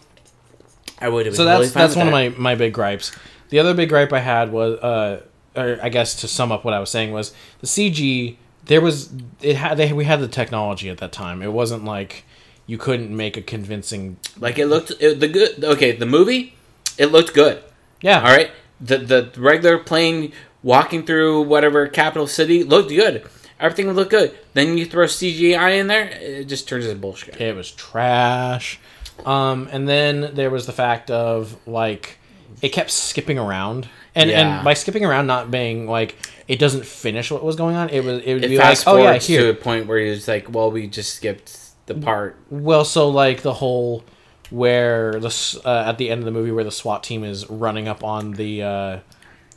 I 1.00 1.10
would 1.10 1.26
have. 1.26 1.36
so 1.36 1.44
that's 1.44 1.72
that's 1.72 1.96
one 1.96 2.08
of 2.08 2.14
my 2.14 2.30
my 2.30 2.56
big 2.56 2.74
gripes. 2.74 3.12
The 3.50 3.60
other 3.60 3.74
big 3.74 3.90
gripe 3.90 4.14
I 4.14 4.20
had 4.20 4.52
was 4.52 4.80
uh 4.80 5.22
or 5.56 5.80
I 5.82 5.90
guess 5.90 6.16
to 6.22 6.28
sum 6.28 6.52
up 6.52 6.64
what 6.66 6.74
I 6.74 6.80
was 6.80 6.90
saying 6.90 7.12
was 7.12 7.34
the 7.62 7.68
CG 7.68 8.38
there 8.66 8.82
was 8.82 9.12
it 9.42 9.56
had 9.56 9.78
they 9.78 9.94
we 9.94 10.06
had 10.06 10.20
the 10.20 10.28
technology 10.28 10.90
at 10.90 10.98
that 11.00 11.12
time. 11.12 11.42
It 11.42 11.52
wasn't 11.54 11.86
like 11.86 12.26
you 12.68 12.78
couldn't 12.78 13.16
make 13.16 13.38
a 13.38 13.42
convincing 13.42 14.18
like 14.40 14.58
it 14.58 14.68
looked 14.68 14.92
it, 15.00 15.20
the 15.20 15.28
good. 15.28 15.64
Okay, 15.64 15.92
the 15.92 16.06
movie, 16.06 16.56
it 16.98 17.08
looked 17.08 17.34
good. 17.34 17.64
Yeah. 18.02 18.20
All 18.20 18.36
right, 18.36 18.52
the 18.82 18.98
the 18.98 19.32
regular 19.38 19.78
plane 19.78 20.34
walking 20.64 21.06
through 21.06 21.44
whatever 21.44 21.88
capital 21.88 22.28
city 22.28 22.64
looked 22.64 22.90
good. 22.90 23.26
Everything 23.60 23.90
looked 23.92 24.12
good. 24.12 24.38
Then 24.54 24.78
you 24.78 24.86
throw 24.86 25.06
CGI 25.06 25.80
in 25.80 25.88
there, 25.88 26.10
it 26.10 26.46
just 26.46 26.68
turns 26.68 26.86
into 26.86 27.00
bullshit. 27.00 27.40
it 27.40 27.56
was 27.56 27.72
trash. 27.72 28.80
Um, 29.26 29.70
and 29.72 29.88
then 29.88 30.32
there 30.34 30.50
was 30.50 30.66
the 30.66 30.74
fact 30.74 31.10
of 31.10 31.56
like 31.66 32.18
it 32.62 32.70
kept 32.70 32.92
skipping 32.92 33.40
around, 33.40 33.88
and 34.16 34.30
Yeah. 34.30 34.58
and 34.58 34.66
by 34.66 34.74
skipping 34.74 35.06
around, 35.06 35.28
not 35.28 35.52
being 35.52 35.88
like 35.88 36.16
it 36.48 36.60
doesn't 36.60 36.86
finish 36.86 37.32
what 37.32 37.44
was 37.44 37.56
going 37.56 37.76
on. 37.76 37.90
It 37.90 38.04
was 38.04 38.22
it 38.24 38.34
would 38.34 38.44
It 38.46 38.50
be 38.50 38.58
like 38.58 38.78
oh 38.88 38.98
yeah 38.98 39.04
forwards 39.06 39.28
to 39.28 39.50
a 39.50 39.54
point 39.54 39.88
where 39.88 39.98
it's 40.00 40.28
like, 40.28 40.52
well, 40.54 40.72
we 40.72 40.88
just 40.88 41.14
skipped 41.16 41.60
the 41.88 41.96
part. 41.96 42.38
Well, 42.50 42.86
so 42.86 43.10
like 43.10 43.42
the 43.42 43.54
whole 43.54 44.04
where 44.52 45.20
the 45.20 45.62
uh, 45.66 45.86
at 45.88 45.98
the 45.98 46.10
end 46.10 46.20
of 46.20 46.26
the 46.26 46.32
movie 46.32 46.52
where 46.52 46.64
the 46.64 46.72
SWAT 46.72 47.04
team 47.04 47.24
is 47.24 47.50
running 47.50 47.88
up 47.88 48.04
on 48.04 48.34
the 48.34 48.64
uh, 48.64 49.00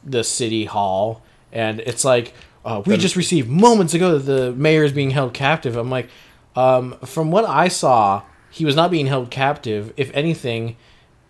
the 0.04 0.24
city 0.24 0.64
hall, 0.64 1.22
and 1.52 1.80
it's 1.80 2.04
like 2.04 2.32
uh, 2.64 2.82
we 2.86 2.96
just 2.96 3.16
received 3.16 3.48
moments 3.48 3.94
ago 3.94 4.18
that 4.18 4.24
the 4.30 4.52
mayor 4.52 4.84
is 4.84 4.92
being 4.92 5.10
held 5.10 5.34
captive. 5.34 5.76
I'm 5.76 5.90
like, 5.90 6.08
um, 6.56 6.96
from 7.04 7.30
what 7.30 7.44
I 7.44 7.68
saw, 7.68 8.22
he 8.50 8.64
was 8.64 8.74
not 8.76 8.90
being 8.90 9.06
held 9.06 9.30
captive. 9.30 9.92
If 9.96 10.10
anything, 10.14 10.76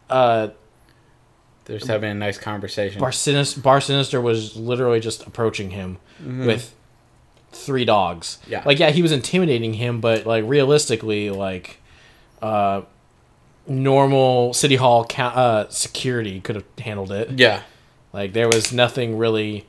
uh, 0.09 0.49
They're 1.69 1.79
just 1.79 1.89
having 1.89 2.11
a 2.11 2.15
nice 2.15 2.39
conversation. 2.39 2.99
Bar 3.01 3.13
Sinister, 3.13 3.61
Bar 3.61 3.81
Sinister 3.81 4.21
was 4.21 4.57
literally 4.57 4.99
just 5.01 5.25
approaching 5.27 5.71
him 5.71 5.99
with 6.25 6.75
three 7.53 7.85
dogs. 7.85 8.39
Yeah. 8.49 8.63
Like 8.67 8.79
yeah, 8.81 8.91
he 8.91 9.03
was 9.03 9.13
intimidating 9.13 9.75
him, 9.75 10.01
but 10.01 10.27
like 10.27 10.45
realistically, 10.47 11.31
like 11.31 11.79
uh 12.43 12.83
normal 13.67 14.55
city 14.55 14.77
hall 14.77 15.05
ca- 15.05 15.29
uh 15.35 15.69
security 15.69 16.41
could 16.41 16.57
have 16.57 16.65
handled 16.79 17.13
it. 17.13 17.39
yeah, 17.39 17.63
Like 18.15 18.33
there 18.33 18.49
was 18.49 18.73
nothing 18.73 19.19
really 19.19 19.67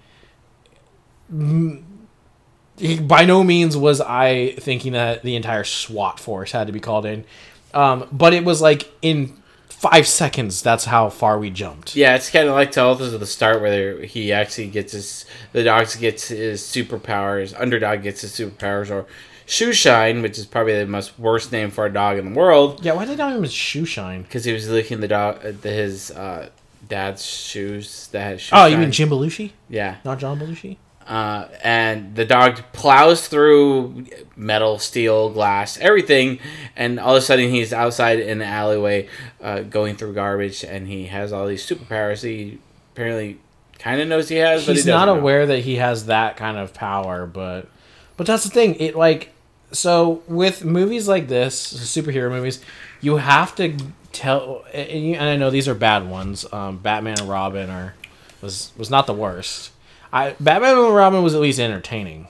by 3.02 3.26
no 3.26 3.44
means 3.44 3.76
was 3.76 4.00
I 4.02 4.54
thinking 4.60 4.94
that 4.94 5.22
the 5.24 5.36
entire 5.36 5.64
SWAT 5.66 6.20
force 6.20 6.52
had 6.54 6.68
to 6.68 6.74
be 6.74 6.80
called 6.80 7.06
in. 7.06 7.26
Um, 7.74 8.08
but 8.12 8.34
it 8.34 8.46
was 8.46 8.62
like 8.62 8.90
in 9.02 9.36
five 9.80 10.08
seconds. 10.08 10.62
That's 10.62 10.86
how 10.86 11.10
far 11.10 11.40
we 11.40 11.50
jumped. 11.50 11.96
yeah. 11.96 12.16
It's 12.16 12.30
kind 12.30 12.48
of 12.48 12.54
like 12.56 12.72
Telethos 12.72 13.14
at 13.14 13.20
the 13.20 13.26
start 13.26 13.62
where 13.62 14.02
he 14.04 14.32
actually 14.32 14.68
gets 14.68 14.94
his 14.94 15.26
the 15.54 15.64
dogs 15.64 15.96
gets 15.96 16.28
his 16.28 16.62
superpowers. 16.62 17.60
Underdog 17.60 18.04
gets 18.04 18.22
his 18.22 18.32
superpowers, 18.32 18.92
or 18.92 19.06
Shoeshine, 19.48 20.22
which 20.22 20.38
is 20.38 20.46
probably 20.46 20.78
the 20.78 20.86
most 20.86 21.18
worst 21.18 21.52
name 21.52 21.72
for 21.72 21.86
a 21.86 21.92
dog 21.92 22.18
in 22.20 22.34
the 22.34 22.40
world, 22.40 22.86
Yeah, 22.86 22.94
why 22.94 23.06
did 23.06 23.18
they 23.18 23.24
not 23.24 23.34
name 23.34 23.44
him 23.44 23.50
shoe 23.50 23.84
shine? 23.86 24.22
because 24.24 24.46
he 24.46 24.54
was 24.54 24.70
licking 24.70 25.00
the 25.00 25.08
dog 25.08 25.44
uh, 25.44 25.52
the, 25.60 25.70
his 25.72 26.12
uh, 26.12 26.50
dad's 26.88 27.26
shoes 27.26 28.08
that 28.12 28.22
had 28.22 28.42
Oh, 28.52 28.66
you 28.68 28.78
mean 28.78 28.92
Jim 28.92 29.10
Belushi, 29.10 29.52
yeah. 29.68 29.96
not 30.06 30.20
John 30.20 30.40
Belushi? 30.40 30.78
Uh, 31.10 31.48
and 31.64 32.16
the 32.16 32.24
dog 32.24 32.62
plows 32.72 33.28
through 33.28 34.06
metal, 34.36 34.78
steel, 34.78 35.32
glass, 35.32 35.78
everything, 35.80 36.38
and 36.76 37.00
all 37.00 37.16
of 37.16 37.18
a 37.18 37.26
sudden 37.26 37.50
he's 37.50 37.74
outside 37.74 38.20
in 38.20 38.38
the 38.38 38.46
alleyway, 38.46 39.10
uh, 39.42 39.62
going 39.62 39.96
through 39.96 40.14
garbage, 40.14 40.64
and 40.64 40.88
he 40.88 41.08
has 41.08 41.34
all 41.34 41.48
these 41.48 41.66
superpowers. 41.68 42.22
He 42.22 42.60
apparently 42.94 43.40
kind 43.80 44.00
of 44.00 44.08
knows 44.08 44.30
he 44.30 44.36
has, 44.36 44.68
but 44.68 44.76
He's 44.76 44.86
he 44.86 44.92
not 44.92 45.06
know. 45.06 45.18
aware 45.18 45.48
that 45.48 45.60
he 45.62 45.78
has 45.78 46.06
that 46.06 46.38
kind 46.38 46.58
of 46.58 46.76
power, 46.76 47.26
but 47.26 47.68
but 48.16 48.28
that's 48.28 48.44
the 48.44 48.52
thing. 48.52 48.76
It 48.76 48.96
like 48.96 49.32
so 49.72 50.22
with 50.28 50.64
movies 50.64 51.08
like 51.08 51.28
this, 51.28 51.74
superhero 51.74 52.30
movies, 52.30 52.62
you 53.02 53.18
have 53.18 53.56
to 53.56 53.76
tell. 54.12 54.64
And, 54.74 54.90
you, 54.92 55.14
and 55.16 55.24
I 55.24 55.38
know 55.38 55.50
these 55.50 55.68
are 55.68 55.74
bad 55.76 56.08
ones. 56.08 56.46
Um, 56.54 56.78
Batman 56.78 57.20
and 57.20 57.28
Robin 57.28 57.72
are 57.72 57.96
was 58.44 58.72
was 58.78 58.92
not 58.92 59.08
the 59.08 59.14
worst. 59.14 59.72
I 60.12 60.36
Batman 60.40 60.78
and 60.78 60.96
Robin 60.96 61.24
was 61.24 61.36
at 61.36 61.42
least 61.42 61.60
entertaining. 61.60 62.28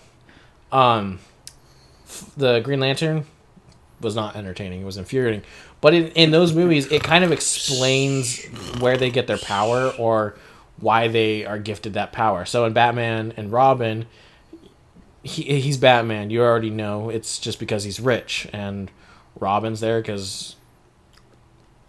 Um, 0.71 1.19
the 2.35 2.59
Green 2.59 2.79
Lantern 2.79 3.25
was 4.01 4.15
not 4.15 4.35
entertaining. 4.35 4.81
It 4.81 4.85
was 4.85 4.97
infuriating. 4.97 5.43
But 5.81 5.93
in, 5.93 6.07
in 6.07 6.31
those 6.31 6.53
movies, 6.53 6.91
it 6.91 7.03
kind 7.03 7.23
of 7.23 7.31
explains 7.31 8.43
where 8.79 8.97
they 8.97 9.09
get 9.09 9.27
their 9.27 9.37
power 9.37 9.89
or 9.97 10.35
why 10.77 11.07
they 11.07 11.45
are 11.45 11.57
gifted 11.59 11.93
that 11.93 12.11
power. 12.11 12.45
So 12.45 12.65
in 12.65 12.73
Batman 12.73 13.33
and 13.37 13.51
Robin, 13.51 14.05
he, 15.23 15.59
he's 15.59 15.77
Batman. 15.77 16.29
You 16.29 16.41
already 16.41 16.69
know 16.69 17.09
it's 17.09 17.39
just 17.39 17.59
because 17.59 17.83
he's 17.83 17.99
rich, 17.99 18.47
and 18.53 18.91
Robin's 19.39 19.79
there 19.79 20.01
because 20.01 20.55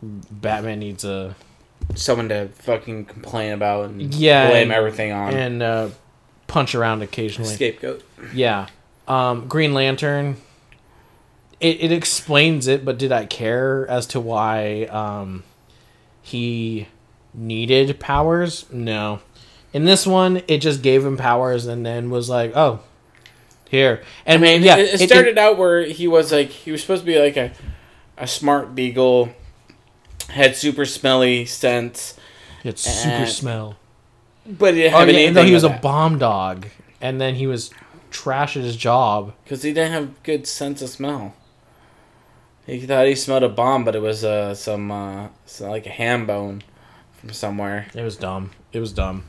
Batman 0.02 0.80
needs 0.80 1.04
a 1.04 1.34
someone 1.94 2.28
to 2.28 2.48
fucking 2.48 3.06
complain 3.06 3.52
about 3.52 3.86
and 3.90 4.14
Yeah, 4.14 4.48
blame 4.50 4.62
and- 4.64 4.72
everything 4.72 5.12
on. 5.12 5.34
and 5.34 5.62
uh, 5.62 5.88
punch 6.46 6.74
around 6.74 7.02
occasionally. 7.02 7.52
Scapegoat. 7.54 8.02
Yeah. 8.34 8.68
Um, 9.08 9.48
Green 9.48 9.74
Lantern. 9.74 10.36
It, 11.60 11.82
it 11.82 11.92
explains 11.92 12.66
it, 12.68 12.84
but 12.84 12.96
did 12.98 13.12
I 13.12 13.26
care 13.26 13.86
as 13.88 14.06
to 14.08 14.20
why 14.20 14.84
um, 14.84 15.42
he 16.22 16.88
needed 17.34 18.00
powers? 18.00 18.64
No. 18.72 19.20
In 19.72 19.84
this 19.84 20.06
one, 20.06 20.42
it 20.48 20.58
just 20.58 20.82
gave 20.82 21.04
him 21.04 21.16
powers 21.16 21.66
and 21.66 21.84
then 21.84 22.08
was 22.10 22.28
like, 22.30 22.56
"Oh, 22.56 22.80
here." 23.70 24.02
And 24.26 24.42
I 24.42 24.42
mean, 24.42 24.62
yeah, 24.62 24.76
it, 24.78 25.00
it 25.00 25.08
started 25.08 25.38
out 25.38 25.58
where 25.58 25.82
he 25.82 26.08
was 26.08 26.32
like 26.32 26.48
he 26.48 26.72
was 26.72 26.80
supposed 26.80 27.02
to 27.02 27.06
be 27.06 27.18
like 27.20 27.36
a 27.36 27.52
a 28.16 28.26
smart 28.26 28.74
beagle, 28.74 29.28
had 30.30 30.56
super 30.56 30.84
smelly 30.84 31.44
scents, 31.44 32.16
it's 32.64 32.82
super 32.82 33.14
and- 33.14 33.28
smell. 33.28 33.76
but 34.46 34.72
didn't 34.72 34.94
Oh 34.94 35.04
yeah, 35.04 35.30
no, 35.30 35.42
he 35.44 35.52
was 35.54 35.64
a 35.64 35.70
bomb 35.82 36.18
dog, 36.18 36.66
and 37.00 37.20
then 37.20 37.34
he 37.36 37.46
was 37.46 37.70
trash 38.10 38.56
at 38.56 38.62
his 38.64 38.76
job. 38.76 39.32
because 39.44 39.62
he 39.62 39.72
didn't 39.72 39.92
have 39.92 40.22
good 40.22 40.46
sense 40.46 40.82
of 40.82 40.88
smell. 40.88 41.34
He 42.66 42.80
thought 42.86 43.06
he 43.06 43.14
smelled 43.14 43.42
a 43.42 43.48
bomb, 43.48 43.84
but 43.84 43.96
it 43.96 44.02
was 44.02 44.22
uh, 44.24 44.54
some, 44.54 44.90
uh, 44.92 45.28
some 45.46 45.70
like 45.70 45.86
a 45.86 45.90
ham 45.90 46.26
bone 46.26 46.62
from 47.14 47.32
somewhere. 47.32 47.86
It 47.94 48.02
was 48.02 48.16
dumb. 48.16 48.50
It 48.72 48.78
was 48.80 48.92
dumb. 48.92 49.24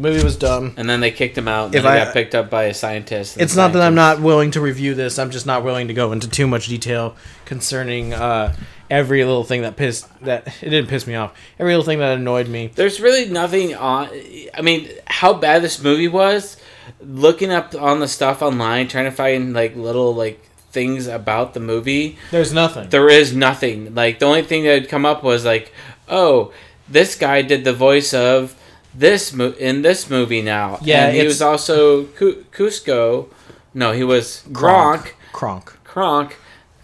The 0.00 0.08
movie 0.08 0.22
was 0.22 0.36
dumb. 0.36 0.74
And 0.76 0.88
then 0.88 1.00
they 1.00 1.10
kicked 1.10 1.36
him 1.36 1.48
out. 1.48 1.66
And 1.66 1.74
If 1.74 1.82
then 1.82 1.92
he 1.94 1.98
I- 1.98 2.04
got 2.04 2.14
picked 2.14 2.34
up 2.36 2.48
by 2.48 2.64
a 2.64 2.74
scientist. 2.74 3.36
It's 3.40 3.56
not 3.56 3.72
that 3.72 3.82
I'm 3.82 3.96
not 3.96 4.20
willing 4.20 4.52
to 4.52 4.60
review 4.60 4.94
this. 4.94 5.18
I'm 5.18 5.30
just 5.32 5.44
not 5.44 5.64
willing 5.64 5.88
to 5.88 5.94
go 5.94 6.12
into 6.12 6.28
too 6.28 6.46
much 6.46 6.68
detail 6.68 7.16
concerning 7.46 8.14
uh, 8.14 8.54
every 8.88 9.24
little 9.24 9.42
thing 9.42 9.62
that 9.62 9.74
pissed 9.76 10.06
that 10.24 10.46
it 10.62 10.70
didn't 10.70 10.88
piss 10.88 11.04
me 11.08 11.16
off. 11.16 11.32
Every 11.58 11.72
little 11.72 11.84
thing 11.84 11.98
that 11.98 12.16
annoyed 12.16 12.46
me. 12.46 12.70
There's 12.76 13.00
really 13.00 13.28
nothing 13.28 13.74
on. 13.74 14.08
I 14.54 14.62
mean, 14.62 14.88
how 15.06 15.34
bad 15.34 15.62
this 15.62 15.82
movie 15.82 16.06
was. 16.08 16.56
Looking 17.00 17.50
up 17.50 17.74
on 17.74 17.98
the 17.98 18.06
stuff 18.08 18.40
online, 18.40 18.86
trying 18.86 19.06
to 19.06 19.10
find 19.10 19.52
like 19.52 19.74
little 19.74 20.14
like 20.14 20.40
things 20.70 21.08
about 21.08 21.54
the 21.54 21.60
movie. 21.60 22.18
There's 22.30 22.52
nothing. 22.52 22.88
There 22.90 23.08
is 23.08 23.34
nothing. 23.34 23.96
Like 23.96 24.20
the 24.20 24.26
only 24.26 24.42
thing 24.42 24.62
that 24.62 24.82
had 24.82 24.88
come 24.88 25.04
up 25.04 25.24
was 25.24 25.44
like, 25.44 25.72
oh, 26.08 26.52
this 26.88 27.16
guy 27.16 27.42
did 27.42 27.64
the 27.64 27.72
voice 27.72 28.14
of 28.14 28.54
this 28.98 29.32
mo- 29.32 29.54
in 29.58 29.82
this 29.82 30.10
movie 30.10 30.42
now. 30.42 30.78
Yeah, 30.82 31.06
and 31.06 31.16
he 31.16 31.24
was 31.24 31.40
also 31.40 32.04
Cu- 32.04 32.44
Kuzco. 32.52 33.28
No, 33.74 33.92
he 33.92 34.02
was 34.04 34.42
Gronk. 34.50 35.12
Kronk. 35.32 35.76
Kronk. 35.84 36.36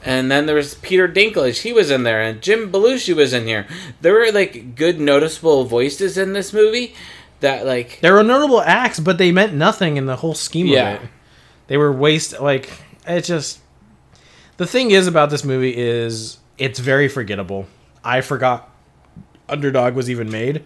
And 0.05 0.31
then 0.31 0.47
there 0.47 0.55
was 0.55 0.75
Peter 0.77 1.09
Dinklage. 1.09 1.63
He 1.63 1.73
was 1.73 1.91
in 1.91 2.03
there, 2.03 2.21
and 2.21 2.43
Jim 2.43 2.71
Belushi 2.71 3.15
was 3.17 3.33
in 3.33 3.47
here. 3.47 3.67
There 4.03 4.13
were 4.13 4.31
like 4.33 4.77
good, 4.77 5.01
noticeable 5.01 5.65
voices 5.65 6.19
in 6.19 6.35
this 6.35 6.53
movie. 6.53 6.95
That 7.41 7.67
like 7.67 7.99
There 8.01 8.15
were 8.15 8.23
notable 8.23 8.61
acts, 8.61 9.01
but 9.01 9.19
they 9.19 9.33
meant 9.33 9.55
nothing 9.55 9.97
in 9.97 10.07
the 10.07 10.17
whole 10.17 10.35
scheme 10.35 10.67
Yeah. 10.67 10.95
of 10.97 11.03
it. 11.03 11.09
They 11.67 11.77
were 11.77 11.91
waste. 11.93 12.39
Like 12.41 12.71
it 13.07 13.23
just. 13.23 13.61
The 14.57 14.67
thing 14.67 14.93
is 14.93 15.07
about 15.09 15.31
this 15.31 15.43
movie 15.45 15.75
is 15.77 16.39
it's 16.59 16.79
very 16.79 17.09
forgettable. 17.09 17.67
I 18.05 18.21
forgot 18.21 18.71
Underdog 19.49 19.95
was 19.95 20.09
even 20.09 20.31
made, 20.31 20.65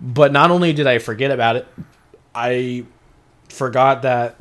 but 0.00 0.32
not 0.32 0.50
only 0.50 0.72
did 0.72 0.86
I 0.86 0.98
forget 0.98 1.30
about 1.30 1.56
it, 1.56 1.66
I 2.34 2.84
forgot 3.48 4.02
that 4.02 4.36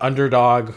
Underdog 0.00 0.74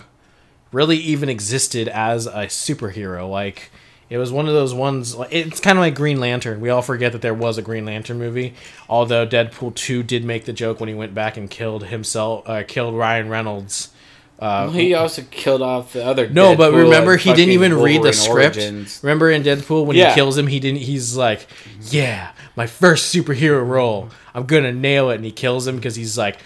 really 0.72 0.98
even 0.98 1.30
existed 1.30 1.88
as 1.88 2.26
a 2.28 2.46
superhero. 2.46 3.30
Like 3.30 3.72
it 4.10 4.18
was 4.18 4.32
one 4.32 4.48
of 4.48 4.54
those 4.54 4.74
ones. 4.74 5.16
It's 5.30 5.60
kind 5.60 5.78
of 5.78 5.82
like 5.82 5.96
Green 5.96 6.20
Lantern. 6.20 6.60
We 6.62 6.70
all 6.70 6.82
forget 6.82 7.12
that 7.12 7.22
there 7.22 7.34
was 7.34 7.58
a 7.58 7.62
Green 7.62 7.86
Lantern 7.86 8.18
movie. 8.20 8.54
Although 8.90 9.28
Deadpool 9.28 9.76
two 9.76 10.02
did 10.04 10.24
make 10.26 10.46
the 10.46 10.54
joke 10.54 10.80
when 10.80 10.90
he 10.90 10.96
went 10.96 11.14
back 11.14 11.38
and 11.38 11.50
killed 11.50 11.86
himself, 11.86 12.48
uh, 12.50 12.64
killed 12.68 12.96
Ryan 12.96 13.30
Reynolds. 13.30 13.90
Uh, 14.40 14.70
he 14.72 14.96
also 14.96 15.22
killed 15.30 15.62
off 15.62 15.94
the 15.94 16.04
other. 16.04 16.28
no, 16.28 16.56
but 16.56 16.74
remember 16.74 17.16
he 17.16 17.32
didn't 17.32 17.54
even 17.54 17.76
read 17.78 18.02
the 18.02 18.12
script. 18.12 18.56
Origins. 18.58 19.00
Remember 19.04 19.30
in 19.30 19.44
Deadpool 19.44 19.86
when 19.86 19.96
Yeah. 19.96 20.10
he 20.10 20.16
kills 20.16 20.36
him, 20.36 20.48
he 20.48 20.60
didn't. 20.60 20.80
He's 20.80 21.16
like, 21.16 21.46
"Yeah, 21.92 22.32
my 22.56 22.68
first 22.68 23.14
superhero 23.14 23.68
role. 23.68 24.10
I'm 24.34 24.46
gonna 24.46 24.74
nail 24.74 25.10
it," 25.10 25.16
and 25.16 25.26
he 25.26 25.32
kills 25.32 25.68
him 25.68 25.76
because 25.76 25.96
he's 25.96 26.18
like, 26.18 26.38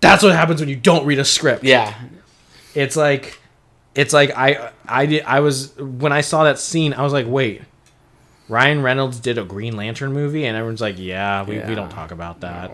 "That's 0.00 0.22
what 0.22 0.34
happens 0.34 0.60
when 0.60 0.68
you 0.68 0.76
don't 0.76 1.06
read 1.06 1.18
a 1.18 1.24
script." 1.24 1.64
Yeah, 1.64 1.94
it's 2.74 2.96
like 2.96 3.38
it's 3.94 4.12
like 4.12 4.30
I 4.36 4.70
I 4.86 5.06
did 5.06 5.22
I 5.24 5.40
was 5.40 5.76
when 5.76 6.12
I 6.12 6.20
saw 6.22 6.44
that 6.44 6.58
scene 6.58 6.94
I 6.94 7.02
was 7.02 7.12
like 7.12 7.26
wait 7.28 7.62
Ryan 8.48 8.82
Reynolds 8.82 9.20
did 9.20 9.38
a 9.38 9.44
Green 9.44 9.76
Lantern 9.76 10.12
movie? 10.12 10.44
And 10.44 10.56
everyone's 10.56 10.80
like 10.80 10.98
yeah 10.98 11.44
we, 11.44 11.58
we 11.58 11.74
don't 11.74 11.90
talk 11.90 12.10
about 12.10 12.40
that. 12.40 12.70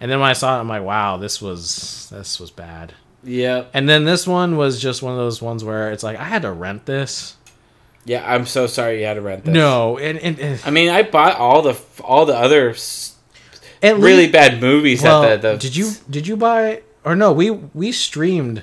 And 0.00 0.10
then 0.10 0.18
when 0.20 0.28
I 0.28 0.32
saw 0.32 0.56
it 0.56 0.60
I'm 0.60 0.68
like 0.68 0.82
wow 0.82 1.16
this 1.16 1.40
was 1.40 2.08
this 2.10 2.40
was 2.40 2.50
bad. 2.50 2.94
Yeah, 3.24 3.66
and 3.72 3.88
then 3.88 4.04
this 4.04 4.26
one 4.26 4.56
was 4.56 4.82
just 4.82 5.00
one 5.00 5.12
of 5.12 5.18
those 5.18 5.40
ones 5.40 5.62
where 5.62 5.92
it's 5.92 6.02
like 6.02 6.18
I 6.18 6.24
had 6.24 6.42
to 6.42 6.50
rent 6.50 6.86
this 6.86 7.36
yeah. 8.04 8.24
I'm 8.26 8.46
so 8.46 8.66
sorry 8.66 9.00
you 9.00 9.06
had 9.06 9.14
to 9.14 9.20
rent 9.20 9.44
this. 9.44 9.54
no 9.54 9.98
and, 9.98 10.18
and, 10.18 10.38
and 10.38 10.60
I 10.64 10.70
mean 10.70 10.88
I 10.88 11.02
bought 11.02 11.36
all 11.36 11.62
the 11.62 11.78
all 12.02 12.26
the 12.26 12.36
other 12.36 12.70
at 12.70 13.96
really 13.96 14.22
least- 14.24 14.32
bad 14.32 14.60
movies 14.60 15.02
well, 15.02 15.22
that 15.22 15.42
the, 15.42 15.52
the 15.52 15.58
did 15.58 15.76
you 15.76 15.90
did 16.10 16.26
you 16.26 16.36
buy 16.36 16.82
or 17.04 17.14
no 17.16 17.32
we 17.32 17.50
we 17.50 17.92
streamed 17.92 18.62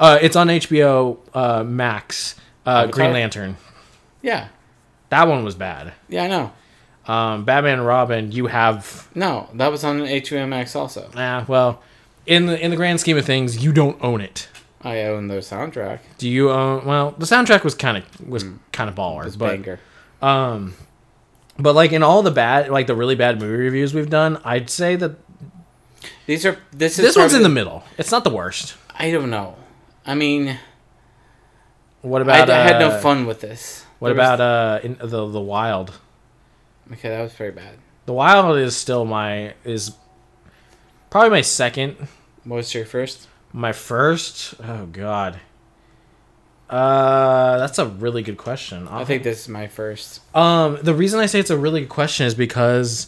uh 0.00 0.18
it's 0.20 0.36
on 0.36 0.48
HBO 0.48 1.18
uh 1.34 1.62
Max 1.64 2.34
uh 2.66 2.86
Green 2.86 3.12
Lantern 3.12 3.56
Yeah, 4.22 4.48
that 5.10 5.28
one 5.28 5.44
was 5.44 5.54
bad 5.54 5.92
yeah, 6.08 6.24
I 6.24 6.28
know. 6.28 6.52
um, 7.12 7.44
Batman 7.44 7.78
and 7.80 7.86
Robin, 7.86 8.32
you 8.32 8.46
have 8.46 9.08
No, 9.14 9.48
that 9.54 9.70
was 9.70 9.84
on 9.84 10.00
H2MX 10.00 10.76
also. 10.76 11.10
ah 11.16 11.44
well, 11.48 11.82
in 12.26 12.46
the 12.46 12.58
in 12.62 12.70
the 12.70 12.76
grand 12.76 13.00
scheme 13.00 13.18
of 13.18 13.24
things, 13.26 13.62
you 13.62 13.72
don't 13.72 14.02
own 14.02 14.20
it. 14.22 14.48
I 14.84 15.04
own 15.04 15.28
the 15.28 15.36
soundtrack. 15.36 16.00
Do 16.18 16.28
you 16.28 16.50
own? 16.50 16.84
Well, 16.84 17.12
the 17.12 17.24
soundtrack 17.26 17.64
was 17.64 17.74
kind 17.74 17.96
of 17.98 18.28
was 18.28 18.44
kind 18.72 18.88
of 18.90 18.94
baller, 18.94 19.24
It's 19.26 19.34
but 19.36 19.48
banger. 19.62 19.80
um, 20.20 20.74
but 21.58 21.74
like 21.74 21.92
in 21.92 22.02
all 22.02 22.22
the 22.22 22.30
bad, 22.30 22.68
like 22.70 22.86
the 22.86 22.94
really 22.94 23.14
bad 23.14 23.40
movie 23.40 23.56
reviews 23.64 23.94
we've 23.94 24.10
done, 24.10 24.40
I'd 24.44 24.68
say 24.68 24.94
that 24.96 25.16
These 26.26 26.44
are 26.44 26.58
this 26.72 26.98
is 26.98 27.04
this 27.06 27.16
one's 27.16 27.32
in 27.34 27.42
the 27.42 27.48
middle. 27.48 27.82
It's 27.98 28.10
not 28.10 28.24
the 28.24 28.30
worst. 28.30 28.76
I 28.96 29.10
don't 29.10 29.30
know. 29.30 29.56
I 30.06 30.14
mean, 30.14 30.58
What 32.02 32.20
about? 32.22 32.50
I 32.50 32.62
had 32.64 32.78
no 32.78 32.88
uh, 32.90 33.00
fun 33.00 33.24
with 33.26 33.40
this. 33.40 33.84
What 33.98 34.08
There 34.08 34.16
was- 34.16 34.26
about 34.26 34.40
uh 34.40 34.80
in 34.86 34.96
the 35.00 35.26
the 35.26 35.40
Wild? 35.40 35.98
Okay, 36.92 37.08
that 37.08 37.22
was 37.22 37.32
very 37.32 37.52
bad. 37.52 37.76
The 38.04 38.12
Wild 38.12 38.58
is 38.58 38.76
still 38.76 39.06
my 39.06 39.54
is 39.64 39.92
probably 41.08 41.30
my 41.30 41.40
second. 41.40 41.96
What 42.44 42.56
was 42.56 42.74
your 42.74 42.84
first? 42.84 43.28
My 43.54 43.72
first. 43.72 44.54
Oh 44.62 44.86
God. 44.86 45.38
Uh, 46.68 47.58
that's 47.58 47.78
a 47.78 47.86
really 47.86 48.22
good 48.22 48.36
question. 48.36 48.88
I 48.88 49.04
think 49.04 49.22
this 49.22 49.42
is 49.42 49.48
my 49.48 49.68
first. 49.68 50.20
Um, 50.36 50.78
the 50.82 50.92
reason 50.94 51.20
I 51.20 51.26
say 51.26 51.38
it's 51.38 51.50
a 51.50 51.56
really 51.56 51.80
good 51.80 51.88
question 51.90 52.26
is 52.26 52.34
because 52.34 53.06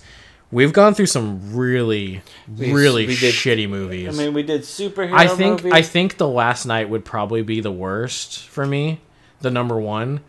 we've 0.53 0.73
gone 0.73 0.95
through 0.95 1.07
some 1.07 1.57
really, 1.57 2.23
We- 2.57 2.73
really 2.73 3.07
we 3.07 3.17
did- 3.17 3.35
shitty 3.35 3.69
movies. 3.69 4.09
I 4.09 4.23
mean, 4.23 4.35
we 4.35 4.45
did 4.45 4.61
superhero. 4.61 5.15
I 5.15 5.27
think 5.27 5.65
movies. 5.65 5.73
I 5.73 5.83
think 5.83 6.17
the 6.19 6.29
last 6.29 6.65
night 6.65 6.89
would 6.91 7.05
probably 7.05 7.43
be 7.43 7.61
the 7.61 7.73
worst 7.73 8.47
for 8.47 8.67
me, 8.67 9.01
the 9.41 9.51
number 9.51 9.81
one, 9.81 10.21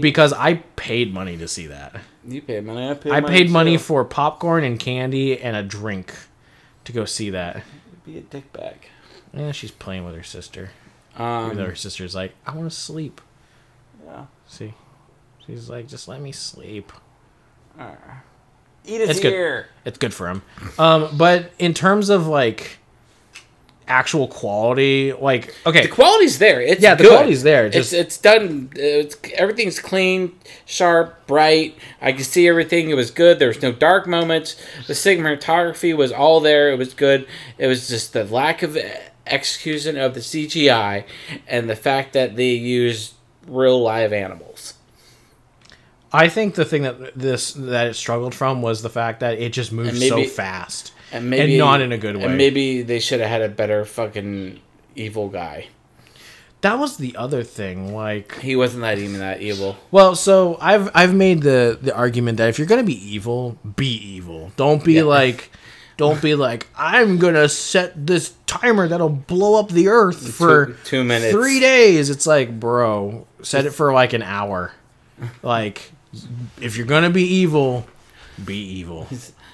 because 0.00 0.32
I 0.32 0.54
paid 0.76 1.12
money 1.12 1.36
to 1.38 1.48
see 1.48 1.66
that. 1.66 1.96
you 2.24 2.40
paid 2.42 2.64
money. 2.64 2.88
I 2.90 2.94
paid. 2.94 3.12
I 3.12 3.20
paid 3.22 3.50
money 3.50 3.72
too. 3.78 3.82
for 3.82 4.04
popcorn 4.04 4.62
and 4.62 4.78
candy 4.78 5.40
and 5.40 5.56
a 5.56 5.62
drink 5.64 6.14
to 6.84 6.92
go 6.92 7.04
see 7.04 7.30
that. 7.30 7.64
Be 8.04 8.18
a 8.18 8.20
dick 8.20 8.52
bag. 8.52 8.86
Yeah, 9.32 9.52
she's 9.52 9.70
playing 9.70 10.04
with 10.04 10.14
her 10.16 10.22
sister. 10.22 10.70
Um, 11.16 11.46
Even 11.46 11.56
though 11.58 11.66
her 11.66 11.74
sister's 11.74 12.14
like, 12.14 12.34
I 12.46 12.54
want 12.56 12.70
to 12.70 12.76
sleep. 12.76 13.20
yeah. 14.04 14.26
See, 14.46 14.74
she's 15.46 15.68
like, 15.70 15.86
just 15.88 16.08
let 16.08 16.20
me 16.20 16.32
sleep. 16.32 16.92
Eat 18.86 19.00
his 19.00 19.10
It's 19.10 19.20
good. 19.20 19.32
ear. 19.32 19.68
it's 19.84 19.98
good 19.98 20.12
for 20.14 20.28
him. 20.28 20.42
Um, 20.78 21.16
but 21.16 21.52
in 21.58 21.74
terms 21.74 22.08
of 22.08 22.26
like 22.26 22.78
actual 23.86 24.26
quality, 24.28 25.12
like 25.12 25.54
okay, 25.66 25.82
The 25.82 25.88
quality's 25.88 26.38
there. 26.38 26.60
It's 26.60 26.80
Yeah, 26.82 26.94
the 26.94 27.04
good. 27.04 27.10
quality's 27.12 27.42
there, 27.42 27.68
just- 27.68 27.92
it's 27.92 28.14
it's 28.14 28.18
done. 28.18 28.70
It's 28.74 29.16
everything's 29.34 29.78
clean, 29.80 30.38
sharp, 30.64 31.26
bright. 31.26 31.76
I 32.00 32.12
could 32.12 32.24
see 32.26 32.48
everything. 32.48 32.88
It 32.90 32.94
was 32.94 33.10
good. 33.10 33.38
There 33.38 33.48
was 33.48 33.60
no 33.62 33.70
dark 33.72 34.06
moments. 34.06 34.56
The 34.86 34.94
cinematography 34.94 35.94
was 35.96 36.10
all 36.12 36.40
there. 36.40 36.70
It 36.72 36.78
was 36.78 36.94
good. 36.94 37.26
It 37.58 37.66
was 37.66 37.88
just 37.88 38.12
the 38.12 38.24
lack 38.24 38.62
of 38.62 38.76
execution 39.32 39.96
of 39.96 40.14
the 40.14 40.20
CGI 40.20 41.04
and 41.46 41.68
the 41.68 41.76
fact 41.76 42.12
that 42.12 42.36
they 42.36 42.50
used 42.50 43.14
real 43.46 43.80
live 43.82 44.12
animals. 44.12 44.74
I 46.12 46.28
think 46.28 46.56
the 46.56 46.64
thing 46.64 46.82
that 46.82 47.14
this 47.16 47.52
that 47.52 47.86
it 47.88 47.94
struggled 47.94 48.34
from 48.34 48.62
was 48.62 48.82
the 48.82 48.90
fact 48.90 49.20
that 49.20 49.38
it 49.38 49.52
just 49.52 49.70
moved 49.72 49.94
maybe- 49.94 50.08
so 50.08 50.24
fast 50.24 50.92
And 51.12 51.30
maybe 51.30 51.56
not 51.58 51.80
in 51.80 51.92
a 51.92 51.98
good 51.98 52.16
way. 52.16 52.24
And 52.24 52.36
maybe 52.36 52.82
they 52.82 52.98
should 52.98 53.20
have 53.20 53.28
had 53.28 53.42
a 53.42 53.48
better 53.48 53.84
fucking 53.84 54.58
evil 54.96 55.28
guy. 55.28 55.66
that 56.62 56.78
was 56.78 56.98
the 56.98 57.16
other 57.16 57.42
thing. 57.42 57.94
Like, 57.94 58.38
He 58.40 58.54
wasn't 58.54 58.82
that 58.82 58.98
even 58.98 59.18
that 59.20 59.40
evil. 59.40 59.76
well, 59.90 60.14
so 60.14 60.58
I've 60.60 60.90
I've 60.94 61.14
made 61.14 61.42
the 61.42 61.78
the 61.80 61.94
argument 61.94 62.36
that 62.38 62.48
if 62.48 62.58
you're 62.58 62.66
gonna 62.66 62.82
be 62.82 63.00
evil, 63.14 63.56
be 63.76 63.92
evil. 64.16 64.52
Don't 64.56 64.82
be 64.84 64.94
Yeah. 64.94 65.04
like. 65.04 65.50
Don't 66.00 66.22
be 66.22 66.34
like 66.34 66.66
I'm 66.78 67.18
gonna 67.18 67.46
set 67.46 68.06
this 68.06 68.32
timer 68.46 68.88
that'll 68.88 69.10
blow 69.10 69.60
up 69.60 69.68
the 69.68 69.88
earth 69.88 70.34
for 70.34 70.72
two 70.84 71.04
minutes. 71.04 71.30
three 71.30 71.60
days. 71.60 72.08
It's 72.08 72.26
like, 72.26 72.58
bro, 72.58 73.26
set 73.42 73.66
it 73.66 73.72
for 73.72 73.92
like 73.92 74.14
an 74.14 74.22
hour. 74.22 74.72
Like, 75.42 75.92
if 76.58 76.78
you're 76.78 76.86
gonna 76.86 77.10
be 77.10 77.24
evil, 77.24 77.86
be 78.42 78.56
evil. 78.56 79.08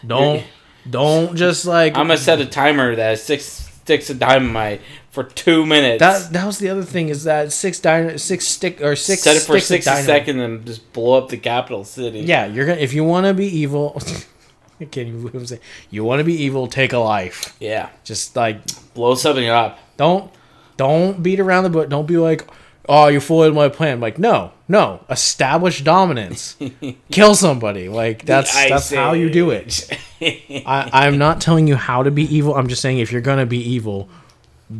Don't 0.07 0.45
Don't 0.89 1.35
just 1.35 1.67
like 1.67 1.97
I'm 1.97 2.07
gonna 2.07 2.17
set 2.17 2.41
a 2.41 2.47
timer 2.47 2.95
that 2.95 3.09
has 3.11 3.25
six 3.25 3.45
sticks 3.45 4.09
of 4.09 4.21
dynamite 4.21 4.83
for 5.11 5.25
two 5.25 5.67
minutes. 5.67 5.99
that. 5.99 6.33
That 6.33 6.47
was 6.47 6.59
the 6.59 6.69
other 6.69 6.85
thing 6.85 7.09
is 7.09 7.25
that 7.25 7.53
six 7.53 7.81
dyna- 7.81 8.21
six 8.21 8.47
stick 8.47 8.81
or 8.81 8.95
six 8.95 9.23
set 9.23 9.35
it 9.35 9.41
for 9.41 9.59
sixty 9.59 9.91
seconds 9.91 10.41
and 10.41 10.65
just 10.65 10.93
blow 10.93 11.15
up 11.19 11.29
the 11.29 11.39
capital 11.39 11.83
city. 11.83 12.21
Yeah, 12.21 12.47
you're 12.47 12.67
gonna 12.67 12.81
if 12.81 12.95
you 12.95 13.03
want 13.03 13.27
to 13.27 13.35
be 13.35 13.47
evil. 13.47 14.01
I 14.81 14.85
can't 14.85 15.09
even 15.09 15.21
believe 15.21 15.35
I'm 15.35 15.47
saying. 15.47 15.61
You 15.91 16.05
want 16.05 16.21
to 16.21 16.25
be 16.25 16.35
evil, 16.35 16.67
take 16.67 16.93
a 16.93 16.99
life. 16.99 17.57
yeah. 17.61 17.91
Just 18.05 18.37
like 18.37 18.61
Blow 18.95 19.15
something 19.15 19.49
up. 19.49 19.79
don't 19.97 20.31
don't 20.77 21.23
beat 21.23 21.41
around 21.41 21.65
the 21.65 21.71
bush. 21.71 21.89
Don't 21.89 22.07
be 22.07 22.19
like, 22.19 22.47
oh, 22.89 23.09
you 23.09 23.19
foiled 23.21 23.55
my 23.55 23.69
plan. 23.71 23.99
like, 24.01 24.19
no, 24.19 24.53
no. 24.69 25.05
Establish 25.09 25.83
dominance. 25.83 26.57
Kill 27.11 27.35
somebody. 27.35 27.89
Like 27.89 28.25
that's 28.27 28.53
that's 28.69 28.93
how 28.93 29.13
you 29.15 29.31
do 29.31 29.51
it. 29.51 29.89
I, 30.21 30.91
I'm 30.93 31.17
not 31.19 31.41
telling 31.41 31.67
you 31.67 31.77
how 31.77 32.03
to 32.03 32.11
be 32.11 32.25
evil. 32.35 32.55
I'm 32.55 32.69
just 32.69 32.83
saying 32.83 32.99
if 32.99 33.11
you're 33.13 33.21
gonna 33.23 33.47
be 33.47 33.59
evil, 33.59 34.09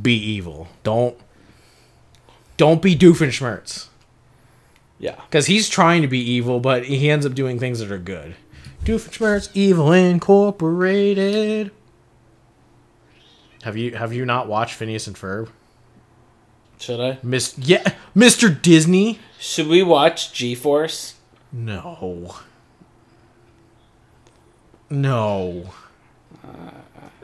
be 0.03 0.15
evil. 0.17 0.69
Don't 0.83 1.17
don't 2.57 2.81
be 2.83 2.97
Doofenshmirtz. 2.97 3.87
yeah. 4.99 5.17
Because 5.27 5.47
he's 5.47 5.69
trying 5.69 6.01
to 6.03 6.09
be 6.09 6.19
evil, 6.21 6.59
but 6.61 6.85
he 6.87 7.11
ends 7.11 7.27
up 7.27 7.35
doing 7.35 7.59
things 7.59 7.81
that 7.81 7.91
are 7.93 7.99
good. 7.99 8.35
Doofenshmirtz 8.87 9.51
Evil 9.53 9.91
Incorporated. 9.91 11.73
Have 13.63 13.77
you 13.77 13.97
have 13.97 14.13
you 14.13 14.25
not 14.25 14.47
watched 14.47 14.75
Phineas 14.75 15.09
and 15.09 15.17
Ferb? 15.17 15.49
Should 16.79 17.01
I? 17.01 17.19
Miss 17.21 17.59
yeah, 17.59 17.95
Mr. 18.15 18.63
Disney. 18.63 19.19
Should 19.41 19.67
we 19.67 19.83
watch 19.83 20.33
G 20.33 20.55
Force? 20.55 21.15
No. 21.53 22.37
No. 24.89 25.73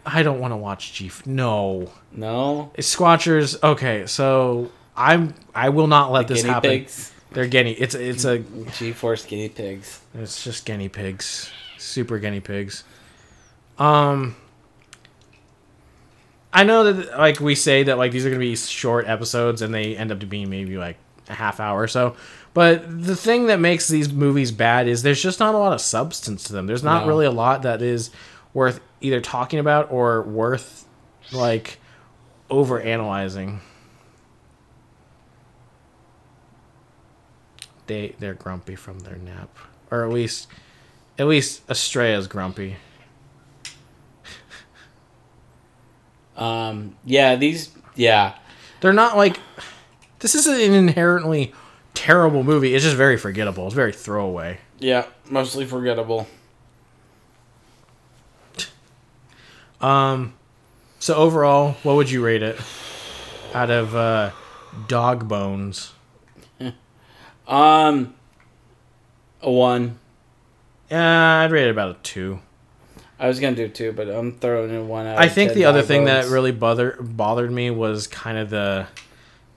I 0.05 0.25
don't 0.25 0.41
want 0.41 0.51
to 0.51 0.57
watch 0.57 0.95
G. 0.95 1.13
No. 1.27 1.93
No. 2.11 2.73
Squatchers. 2.79 3.63
Okay, 3.63 4.07
so 4.07 4.73
I'm. 4.97 5.33
I 5.55 5.69
will 5.69 5.87
not 5.87 6.11
let 6.11 6.27
this 6.27 6.43
happen. 6.43 6.71
pigs. 6.71 7.13
They're 7.35 7.47
guinea. 7.47 7.73
It's 7.73 7.95
it's 7.95 8.25
a. 8.25 8.39
G 8.79 8.93
Force 8.93 9.25
guinea 9.25 9.49
pigs. 9.49 10.01
It's 10.15 10.43
just 10.45 10.65
guinea 10.65 10.89
pigs. 10.89 11.51
Super 11.79 12.19
guinea 12.19 12.41
pigs. 12.41 12.85
Um. 13.79 14.37
I 16.53 16.65
know 16.65 16.93
that 16.93 17.19
like 17.19 17.41
we 17.41 17.55
say 17.55 17.83
that 17.85 17.97
like 17.97 18.13
these 18.13 18.27
are 18.27 18.29
gonna 18.29 18.39
be 18.41 18.55
short 18.57 19.07
episodes 19.09 19.63
and 19.63 19.73
they 19.75 19.97
end 19.97 20.13
up 20.13 20.21
to 20.21 20.27
being 20.27 20.51
maybe 20.51 20.77
like 20.77 20.97
a 21.29 21.35
half 21.35 21.61
hour 21.61 21.81
or 21.81 21.89
so. 21.89 22.15
But 22.55 22.85
the 23.05 23.17
thing 23.17 23.47
that 23.47 23.59
makes 23.59 23.89
these 23.89 24.13
movies 24.13 24.53
bad 24.53 24.87
is 24.87 25.03
there's 25.03 25.23
just 25.23 25.41
not 25.41 25.55
a 25.55 25.59
lot 25.59 25.73
of 25.73 25.81
substance 25.81 26.45
to 26.45 26.53
them. 26.53 26.67
There's 26.67 26.83
not 26.83 27.03
No. 27.03 27.09
really 27.09 27.25
a 27.25 27.31
lot 27.31 27.63
that 27.63 27.81
is 27.81 28.11
worth 28.53 28.81
either 29.01 29.23
talking 29.23 29.59
about 29.59 29.91
or 29.91 30.21
worth 30.23 30.87
like 31.33 31.79
over 32.51 32.79
analyzing. 32.79 33.61
They 37.87 38.15
they're 38.19 38.35
grumpy 38.35 38.77
from 38.77 39.01
their 39.01 39.17
nap. 39.17 39.49
Or 39.91 40.05
at 40.05 40.11
least 40.13 40.49
at 41.19 41.27
least 41.27 41.67
Estrella's 41.69 42.27
grumpy. 42.27 42.77
Um. 46.37 46.97
Yeah. 47.05 47.37
These. 47.37 47.71
Yeah. 47.95 48.35
They're 48.81 48.93
not 48.95 49.17
like 49.19 49.39
this 50.21 50.35
isn't 50.35 50.61
an 50.61 50.73
inherently 50.73 51.53
terrible 51.95 52.43
movie. 52.43 52.75
It's 52.75 52.85
just 52.85 52.97
very 52.97 53.19
forgettable. 53.19 53.67
It's 53.67 53.75
very 53.75 53.93
throwaway. 53.93 54.59
Yeah. 54.79 55.05
Mostly 55.29 55.67
forgettable. 55.67 56.27
Um 59.81 60.35
so 61.01 61.17
overall, 61.17 61.73
what 61.83 61.97
would 61.97 62.09
you 62.09 62.25
rate 62.25 62.45
it 62.45 62.57
out 63.53 63.69
of 63.71 63.97
uh 63.97 64.31
Dog 64.87 65.27
Bones? 65.29 65.93
Um. 67.47 68.15
A 69.43 69.51
one. 69.51 69.99
Yeah, 70.91 71.41
I'd 71.41 71.51
rate 71.51 71.67
it 71.67 71.71
about 71.71 71.97
a 71.97 71.99
2. 72.03 72.39
I 73.19 73.29
was 73.29 73.39
gonna 73.41 73.55
do 73.57 73.69
two, 73.69 73.93
but 73.93 74.09
I'm 74.09 74.33
throwing 74.33 74.71
in 74.71 74.89
one 74.89 75.07
out. 75.07 75.19
I 75.19 75.29
think 75.29 75.53
the 75.53 75.65
other 75.65 75.83
thing 75.83 76.07
that 76.07 76.27
really 76.27 76.51
bother 76.51 76.97
bothered 77.01 77.53
me 77.53 77.71
was 77.71 78.09
kind 78.09 78.37
of 78.37 78.51
the 78.51 78.89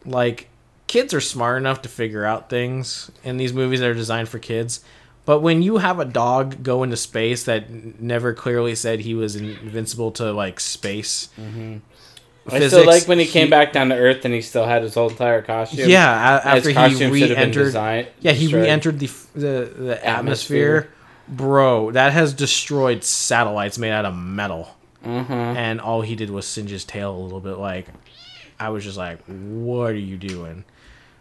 like 0.06 0.50
kids 0.86 1.16
are 1.16 1.22
smart 1.22 1.58
enough 1.58 1.82
to 1.82 1.90
figure 1.90 2.26
out 2.26 2.48
things 2.50 3.10
in 3.24 3.38
these 3.38 3.54
movies 3.54 3.80
that 3.80 3.90
are 3.90 3.96
designed 3.96 4.30
for 4.30 4.38
kids. 4.38 4.82
But 5.26 5.40
when 5.40 5.64
you 5.64 5.78
have 5.78 6.00
a 6.00 6.06
dog 6.06 6.62
go 6.62 6.84
into 6.84 6.96
space 6.96 7.44
that 7.46 8.00
never 8.00 8.36
clearly 8.36 8.76
said 8.76 9.00
he 9.00 9.16
was 9.16 9.36
invincible 9.36 10.12
to 10.12 10.32
like 10.32 10.60
space, 10.60 11.30
Mm-hmm. 11.40 11.78
I 12.48 12.68
still 12.68 12.86
like 12.86 13.04
when 13.08 13.18
he 13.20 13.26
came 13.26 13.50
back 13.50 13.74
down 13.74 13.90
to 13.90 13.96
Earth 13.96 14.24
and 14.26 14.34
he 14.34 14.42
still 14.42 14.66
had 14.66 14.84
his 14.84 14.94
whole 14.94 15.10
entire 15.10 15.42
costume. 15.42 15.90
Yeah, 15.90 16.38
a- 16.38 16.48
after 16.48 16.70
he 16.70 16.76
costume 16.76 16.98
should 16.98 17.30
have 17.30 17.38
been 17.38 17.38
re-entered. 17.38 17.64
designed. 17.64 18.08
Yeah, 18.20 18.32
he 18.34 18.44
destroyed. 18.46 18.62
re-entered 18.64 19.00
the 19.00 19.10
the 19.34 19.40
the 19.78 20.06
atmosphere. 20.06 20.78
Atmosphere. 20.78 20.92
Bro, 21.28 21.92
that 21.92 22.14
has 22.14 22.34
destroyed 22.34 23.04
satellites 23.04 23.80
made 23.80 23.92
out 23.92 24.06
of 24.06 24.16
metal. 24.16 24.70
Mhm. 25.06 25.30
and 25.30 25.80
all 25.82 26.02
he 26.02 26.16
did 26.16 26.32
was 26.32 26.48
singe 26.48 26.72
his 26.72 26.84
tail 26.84 27.16
a 27.16 27.20
little 27.22 27.40
bit. 27.40 27.58
Like, 27.60 27.86
I 28.60 28.70
was 28.70 28.84
just 28.84 28.98
like, 28.98 29.20
"What 29.28 29.92
are 29.92 29.94
you 29.94 30.18
doing?" 30.18 30.64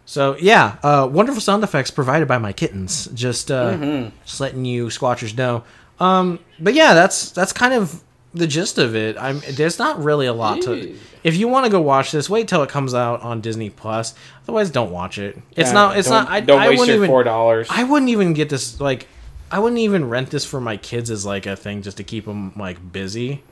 So 0.05 0.35
yeah, 0.39 0.77
uh, 0.83 1.07
wonderful 1.11 1.39
sound 1.41 1.63
effects 1.63 1.91
provided 1.91 2.27
by 2.27 2.37
my 2.39 2.51
kittens. 2.51 3.07
Just 3.13 3.51
uh, 3.51 3.71
Mm-hmm. 3.73 4.09
just 4.25 4.39
letting 4.41 4.65
you 4.65 4.87
squatchers 4.87 5.37
know. 5.37 5.63
Um, 5.99 6.39
but 6.59 6.73
yeah, 6.73 6.93
that's 6.95 7.29
that's 7.31 7.53
kind 7.53 7.73
of 7.75 8.01
the 8.35 8.47
gist 8.47 8.77
of 8.77 8.95
it. 8.95 9.17
I'm 9.17 9.41
there's 9.51 9.79
not 9.79 10.03
really 10.03 10.25
a 10.27 10.33
lot 10.33 10.61
to. 10.63 10.95
If 11.23 11.35
you 11.37 11.47
want 11.47 11.65
to 11.65 11.71
go 11.71 11.81
watch 11.81 12.11
this, 12.11 12.29
wait 12.29 12.47
till 12.47 12.61
it 12.61 12.69
comes 12.69 12.93
out 12.93 13.21
on 13.21 13.41
Disney 13.41 13.69
Plus. 13.71 14.13
Otherwise, 14.43 14.69
don't 14.69 14.91
watch 14.91 15.17
it. 15.17 15.37
It's 15.55 15.69
Yeah, 15.69 15.73
not. 15.73 15.97
It's 15.97 16.07
don't- 16.07 16.25
not. 16.25 16.31
I 16.31 16.39
don't 16.41 16.59
I 16.61 16.69
waste 16.69 16.79
wouldn't 16.81 16.95
your 16.95 17.03
even. 17.05 17.09
four 17.09 17.23
dollars. 17.23 17.67
I 17.71 17.83
wouldn't 17.83 18.09
even 18.11 18.33
get 18.33 18.49
this 18.49 18.79
like 18.79 19.07
I 19.51 19.59
wouldn't 19.59 19.79
even 19.79 20.07
rent 20.09 20.29
this 20.29 20.45
for 20.45 20.61
my 20.61 20.77
kids 20.77 21.09
as 21.09 21.25
like 21.25 21.45
a 21.45 21.55
thing 21.55 21.81
just 21.81 21.97
to 21.97 22.03
keep 22.03 22.25
them 22.25 22.53
like 22.55 22.91
busy 22.91 23.43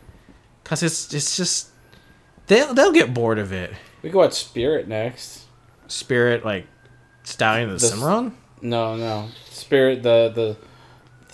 cuz 0.64 0.84
it's 0.84 1.14
it's 1.14 1.36
just 1.38 1.70
they'll 2.48 2.74
they'll 2.74 2.92
get 2.92 3.14
bored 3.14 3.40
of 3.40 3.52
it. 3.52 3.72
We 4.04 4.10
go 4.10 4.20
watch 4.20 4.34
Spirit 4.34 4.88
next. 4.88 5.42
Spirit 5.88 6.44
like 6.46 6.68
Stallion 7.24 7.70
of 7.70 7.80
the 7.80 7.86
This- 7.86 7.92
Cimarron? 7.94 8.36
No, 8.62 8.96
no. 8.98 9.30
Spirit 9.50 10.04
the 10.04 10.32
the 10.34 10.58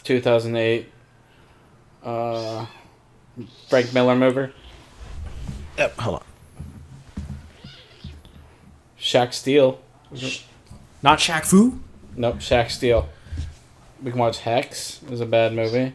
2008 0.04 0.88
uh 2.04 2.66
Frank 3.70 3.94
Miller 3.94 4.16
movie. 4.16 4.52
Yep, 5.78 5.98
hold 6.00 6.16
on. 6.16 6.24
Shaq 9.00 9.34
Steel. 9.34 9.80
Not 11.02 11.20
Shaq 11.20 11.46
Fu? 11.46 11.80
Nope, 12.16 12.38
Shaq 12.38 12.70
Steel. 12.70 13.08
We 14.04 14.12
can 14.12 14.20
watch 14.20 14.40
Hex. 14.40 15.02
It 15.04 15.10
was 15.10 15.22
a 15.22 15.26
bad 15.26 15.54
movie. 15.54 15.94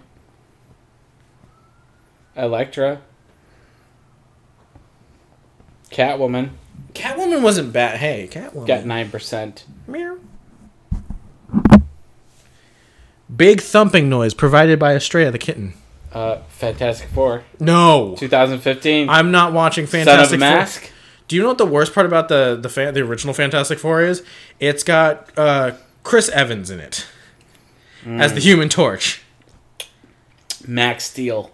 Elektra. 2.36 3.00
Catwoman 5.90 6.50
Catwoman 6.94 7.42
wasn't 7.42 7.72
bad. 7.72 7.98
Hey, 7.98 8.28
Catwoman. 8.30 8.66
got 8.66 8.84
nine 8.84 9.10
percent. 9.10 9.64
Meow. 9.86 10.18
Big 13.34 13.60
thumping 13.60 14.08
noise 14.08 14.32
provided 14.34 14.78
by 14.78 14.94
Estrella 14.94 15.30
the 15.30 15.38
kitten. 15.38 15.74
Uh, 16.14 16.38
Fantastic 16.48 17.08
Four, 17.10 17.42
No. 17.58 18.14
2015. 18.18 19.08
I'm 19.08 19.30
not 19.32 19.52
watching 19.52 19.86
Fantastic 19.86 20.28
Son 20.30 20.34
of 20.34 20.40
Fantastic 20.40 20.80
Four. 20.82 20.88
Mask. 20.88 20.92
Do 21.26 21.36
you 21.36 21.42
know 21.42 21.48
what 21.48 21.58
the 21.58 21.66
worst 21.66 21.92
part 21.94 22.06
about 22.06 22.28
the 22.28 22.56
the 22.60 22.68
fan, 22.68 22.94
the 22.94 23.00
original 23.00 23.34
Fantastic 23.34 23.78
Four 23.78 24.02
is? 24.02 24.22
It's 24.60 24.82
got 24.84 25.30
uh, 25.36 25.72
Chris 26.02 26.28
Evans 26.28 26.70
in 26.70 26.78
it 26.80 27.06
as 28.06 28.30
Mm. 28.32 28.34
the 28.34 28.40
Human 28.42 28.68
Torch. 28.68 29.22
Max 30.66 31.04
Steel, 31.04 31.50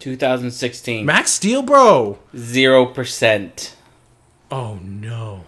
2016. 0.00 1.06
Max 1.06 1.30
Steel, 1.32 1.62
bro. 1.62 2.18
Zero 2.36 2.86
percent. 2.86 3.74
Oh 4.50 4.78
no, 4.82 5.44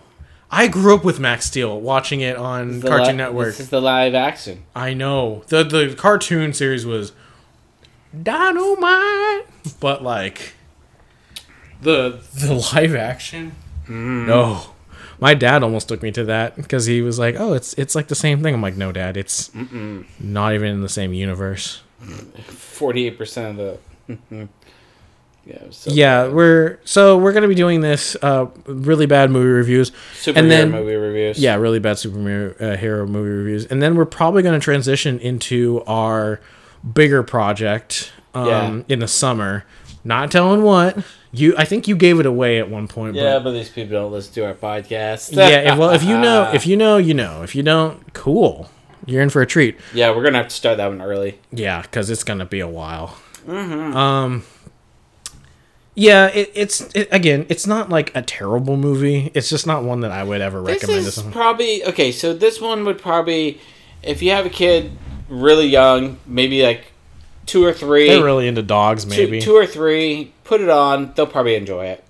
I 0.50 0.68
grew 0.68 0.94
up 0.94 1.05
with 1.05 1.20
Max 1.20 1.44
Steel, 1.46 1.79
watching 1.81 2.20
it 2.20 2.37
on 2.37 2.81
Cartoon 2.81 3.16
Network. 3.16 3.48
This 3.48 3.61
is 3.61 3.68
the 3.70 3.83
live 3.83 4.14
action. 4.14 4.62
I 4.74 4.94
know 4.94 5.42
the 5.48 5.62
the 5.64 5.94
cartoon 5.96 6.53
series 6.53 6.87
was 6.87 7.12
dynamite, 8.22 9.46
but 9.81 10.03
like 10.03 10.55
the 11.83 12.20
the 12.35 12.55
live 12.74 12.94
action, 12.94 13.53
no. 13.88 14.66
My 15.20 15.33
dad 15.35 15.62
almost 15.62 15.88
took 15.88 16.03
me 16.03 16.11
to 16.12 16.24
that 16.24 16.57
because 16.57 16.87
he 16.87 17.00
was 17.00 17.18
like, 17.18 17.37
"Oh, 17.38 17.53
it's 17.53 17.72
it's 17.74 17.94
like 17.94 18.09
the 18.09 18.14
same 18.16 18.42
thing." 18.42 18.53
I'm 18.53 18.61
like, 18.61 18.77
"No, 18.77 18.90
Dad, 18.90 19.16
it's 19.16 19.50
not 20.18 20.55
even 20.55 20.68
in 20.68 20.81
the 20.81 20.88
same 20.88 21.12
universe." 21.14 21.83
Forty-eight 22.48 23.16
percent 23.16 23.59
of 23.59 23.79
the. 24.09 24.48
yeah. 25.46 25.59
So 25.70 25.90
yeah, 25.92 26.27
we're 26.29 26.81
so 26.85 27.16
we're 27.16 27.33
gonna 27.33 27.48
be 27.48 27.55
doing 27.55 27.81
this 27.81 28.16
uh, 28.22 28.46
really 28.66 29.07
bad 29.07 29.31
movie 29.31 29.48
reviews. 29.48 29.92
Superhero 30.14 30.37
and 30.37 30.50
then- 30.50 30.70
movie 30.72 30.94
reviews. 30.96 31.38
Yeah, 31.38 31.55
really 31.57 31.79
bad 31.79 31.96
superhero 31.96 32.61
uh, 32.61 32.77
hero 32.77 33.07
movie 33.07 33.31
reviews, 33.31 33.66
and 33.66 33.81
then 33.81 33.94
we're 33.94 34.05
probably 34.07 34.42
going 34.42 34.59
to 34.59 34.62
transition 34.64 35.20
into 35.20 35.83
our 35.87 36.40
bigger 36.92 37.23
project 37.23 38.12
um, 38.35 38.47
Yeah. 38.49 38.81
in 38.88 38.99
the 38.99 39.09
summer. 39.09 39.64
Not 40.07 40.31
telling 40.31 40.62
what 40.62 40.99
you. 41.33 41.55
I 41.57 41.64
think 41.64 41.88
you 41.88 41.97
gave 41.97 42.20
it 42.20 42.27
away 42.27 42.59
at 42.59 42.68
one 42.68 42.88
point. 42.88 43.14
Yeah, 43.16 43.38
but 43.38 43.44
but 43.44 43.51
these 43.53 43.70
people 43.70 43.92
don't 43.92 44.12
listen 44.12 44.35
to 44.35 44.47
our 44.47 44.55
podcast. 44.55 45.35
yeah. 45.35 45.73
if- 45.73 45.79
Well, 45.79 45.90
if 45.90 46.03
you 46.03 46.18
know, 46.18 46.51
if 46.55 46.66
you 46.66 46.77
know, 46.77 46.99
you 46.99 47.14
know. 47.14 47.42
If 47.42 47.55
you 47.55 47.62
don't, 47.62 48.12
cool. 48.12 48.68
You're 49.07 49.23
in 49.23 49.31
for 49.31 49.40
a 49.42 49.47
treat. 49.47 49.79
yeah, 49.94 50.11
we're 50.14 50.23
gonna 50.25 50.38
have 50.38 50.49
to 50.49 50.55
start 50.55 50.77
that 50.79 50.88
one 50.88 51.01
early. 51.03 51.38
Yeah, 51.53 51.81
because 51.83 52.11
it's 52.11 52.25
gonna 52.25 52.44
be 52.47 52.61
a 52.61 52.68
while. 52.68 53.16
Um. 53.49 54.44
Yeah, 55.97 56.27
it, 56.27 56.51
it's 56.55 56.81
it, 56.94 57.09
again. 57.12 57.47
It's 57.49 57.66
not 57.66 57.88
like 57.88 58.14
a 58.16 58.23
terrible 58.23 58.77
movie. 58.77 59.31
It's 59.33 59.49
just 59.49 59.66
not 59.66 59.85
one 59.85 60.01
that 60.01 60.11
I 60.11 60.25
would 60.25 60.40
ever 60.40 60.61
This 60.62 60.83
recommend. 60.83 61.03
to 61.05 61.09
is 61.09 61.23
probably 61.33 61.85
okay. 61.85 62.11
So 62.12 62.35
this 62.35 62.61
one 62.61 62.85
would 62.85 62.99
probably, 63.01 63.61
if 64.03 64.20
you 64.20 64.31
have 64.33 64.44
a 64.44 64.51
kid 64.51 64.90
really 65.28 65.66
young, 65.66 66.18
maybe 66.26 66.62
like 66.62 66.92
two 67.46 67.64
or 67.64 67.72
3 67.72 68.08
They're 68.08 68.24
really 68.24 68.48
into 68.48 68.62
dogs, 68.62 69.06
maybe, 69.06 69.40
two 69.40 69.54
or 69.54 69.66
three, 69.66 70.32
put 70.44 70.60
it 70.60 70.68
on. 70.68 71.12
They'll 71.14 71.26
probably 71.26 71.54
enjoy 71.56 71.87
it. 71.87 72.04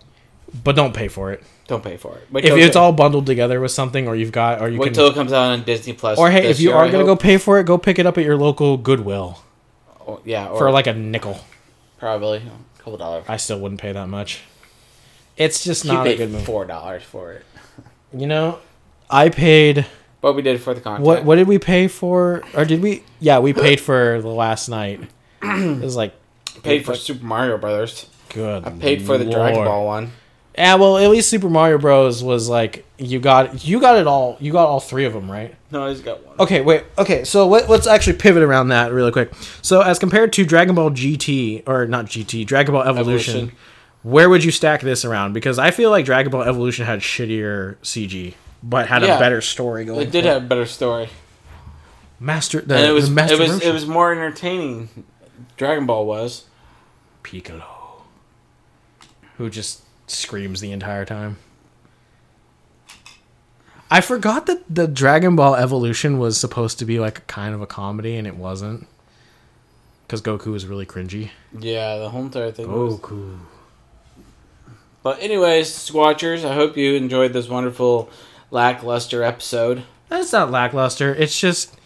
but 0.63 0.77
don't 0.77 0.95
pay 0.95 1.09
for 1.09 1.33
it. 1.33 1.43
Don't 1.67 1.83
pay 1.83 1.97
for 1.97 2.17
it. 2.19 2.27
Wait 2.31 2.45
If 2.45 2.53
it's 2.57 2.77
all 2.77 2.93
bundled 2.93 3.25
together 3.27 3.59
with 3.59 3.71
something, 3.71 4.07
or 4.07 4.15
you've 4.15 4.33
got, 4.33 4.61
or 4.61 4.69
you 4.69 4.79
wait 4.79 4.89
can, 4.89 4.95
till 4.95 5.07
it 5.09 5.15
comes 5.15 5.33
out 5.33 5.51
on 5.53 5.63
Disney 5.65 5.95
Plus. 5.95 6.19
or 6.19 6.31
hey, 6.31 6.47
if 6.49 6.61
you 6.61 6.69
year, 6.69 6.77
are 6.77 6.85
I 6.85 6.91
gonna 6.91 7.05
go 7.05 7.17
pay 7.17 7.39
for 7.39 7.59
it, 7.59 7.65
go 7.65 7.79
pick 7.79 7.99
it 7.99 8.05
up 8.07 8.19
at 8.19 8.25
your 8.25 8.37
local 8.37 8.77
Goodwill 8.77 9.43
Oh, 10.07 10.21
yeah, 10.25 10.49
or 10.49 10.59
for 10.59 10.71
like 10.71 10.87
a 10.87 10.93
nickel. 10.93 11.39
probably 11.99 12.39
a 12.39 12.79
couple 12.79 12.99
dollars. 12.99 13.25
I 13.29 13.39
still 13.39 13.59
wouldn't 13.61 13.81
pay 13.81 13.93
that 13.93 14.09
much. 14.09 14.43
It's 15.39 15.65
just 15.65 15.85
You 15.87 15.95
not 15.95 16.07
a 16.07 16.17
good 16.17 16.31
movie. 16.31 16.45
four 16.45 16.67
dollars 16.67 17.03
for 17.03 17.33
it. 17.33 17.45
You 18.13 18.27
know, 18.27 18.59
I 19.11 19.31
paid. 19.31 19.87
But 20.25 20.37
we 20.37 20.41
did 20.41 20.59
for 20.63 20.73
the 20.73 20.81
content. 20.81 21.05
What 21.05 21.23
what 21.27 21.37
did 21.37 21.47
we 21.47 21.59
pay 21.59 21.87
for? 21.87 22.43
Or 22.55 22.65
did 22.65 22.81
we? 22.81 23.03
Yeah, 23.21 23.41
we 23.41 23.53
paid 23.53 23.79
for 23.79 24.23
the 24.23 24.29
last 24.29 24.71
night. 24.71 25.01
It 25.43 25.83
was 25.83 25.97
like 25.97 26.15
paid 26.63 26.87
for 26.87 26.95
Super 26.95 27.27
Mario 27.27 27.59
Brothers. 27.59 28.07
good. 28.31 28.65
I 28.65 28.71
paid 28.71 29.03
for 29.03 29.19
the 29.19 29.27
Dragon 29.27 29.63
Ball 29.63 29.85
one. 29.85 30.13
Yeah, 30.57 30.77
well, 30.77 30.97
at 30.97 31.11
least 31.11 31.29
Super 31.29 31.51
Mario 31.51 31.77
Bros. 31.77 32.25
was 32.25 32.49
like 32.49 32.87
you 32.97 33.21
got 33.21 33.67
you 33.67 33.79
got 33.79 33.99
it 33.99 34.07
all. 34.07 34.39
You 34.41 34.51
got 34.51 34.67
all 34.67 34.81
three 34.81 35.05
of 35.05 35.13
them, 35.13 35.31
right? 35.31 35.55
No, 35.71 35.85
I 35.85 35.93
just 35.93 36.07
got 36.07 36.25
one. 36.25 36.37
Okay, 36.41 36.63
wait. 36.63 36.85
Okay, 36.97 37.25
so 37.25 37.47
let, 37.47 37.69
let's 37.69 37.87
actually 37.87 38.17
pivot 38.17 38.43
around 38.43 38.69
that 38.69 38.93
really 38.93 39.13
quick. 39.13 39.31
So, 39.61 39.83
as 39.83 39.99
compared 39.99 40.33
to 40.33 40.47
Dragon 40.47 40.75
Ball 40.75 40.91
GT 40.91 41.69
or 41.69 41.87
not 41.87 42.07
GT, 42.07 42.47
Dragon 42.47 42.73
Ball 42.73 42.85
Evolution, 42.85 43.35
Evolution. 43.37 43.57
where 44.05 44.31
would 44.31 44.43
you 44.43 44.51
stack 44.51 44.81
this 44.81 45.05
around? 45.05 45.35
Because 45.35 45.59
I 45.59 45.71
feel 45.71 45.91
like 45.91 46.07
Dragon 46.07 46.31
Ball 46.33 46.45
Evolution 46.45 46.87
had 46.87 47.01
shittier 47.01 47.77
CG, 47.83 48.33
but 48.65 48.89
had 48.89 49.03
Yeah. 49.03 49.17
a 49.17 49.19
better 49.21 49.41
story 49.41 49.85
going. 49.85 50.01
It 50.01 50.11
did 50.11 50.25
have 50.25 50.43
a 50.43 50.47
better 50.47 50.67
story, 50.67 51.11
Master. 52.19 52.61
The, 52.61 52.75
and 52.77 52.87
it 52.87 52.93
was 52.93 53.09
it 53.11 53.39
was 53.39 53.51
Roshi. 53.51 53.63
it 53.67 53.73
was 53.73 53.87
more 53.87 54.11
entertaining. 54.13 54.89
Dragon 55.57 55.87
Ball 55.87 56.07
was. 56.07 56.47
Piccolo, 57.23 58.03
who 59.39 59.49
just 59.51 59.83
screams 60.07 60.61
the 60.61 60.73
entire 60.73 61.05
time. 61.05 61.37
I 63.91 64.01
forgot 64.01 64.47
that 64.47 64.63
the 64.69 64.87
Dragon 64.89 65.37
Ball 65.37 65.55
Evolution 65.55 66.19
was 66.19 66.39
supposed 66.39 66.79
to 66.81 66.85
be 66.85 66.99
like 66.99 67.19
a 67.19 67.23
kind 67.23 67.55
of 67.55 67.61
a 67.63 67.67
comedy, 67.67 68.17
and 68.17 68.27
it 68.27 68.37
wasn't. 68.37 68.87
Because 70.07 70.21
Goku 70.21 70.47
was 70.53 70.67
really 70.67 70.85
cringy. 70.87 71.31
Yeah, 71.59 71.99
the 71.99 72.09
whole 72.11 72.23
entire 72.23 72.51
thing. 72.51 72.71
Was. 72.71 72.99
Goku. 72.99 73.39
But 75.03 75.23
anyways, 75.23 75.69
Squatchers, 75.71 76.45
I 76.45 76.55
hope 76.55 76.77
you 76.77 76.95
enjoyed 76.95 77.33
this 77.33 77.49
wonderful 77.49 78.11
lackluster 78.55 79.23
episode. 79.23 79.83
That's 80.09 80.33
not 80.33 80.51
lackluster. 80.51 81.15
It's 81.15 81.39
just 81.39 81.77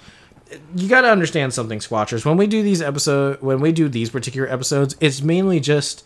you 0.76 0.88
got 0.88 1.00
to 1.00 1.11
understand 1.11 1.52
something, 1.52 1.78
Squatchers. 1.81 2.24
When 2.24 2.37
we 2.37 2.46
do 2.46 2.62
these 2.62 2.81
episode, 2.81 3.42
when 3.42 3.61
we 3.61 3.72
do 3.72 3.88
these 3.88 4.11
particular 4.11 4.48
episodes, 4.48 4.94
it's 5.00 5.20
mainly 5.20 5.61
just 5.61 6.04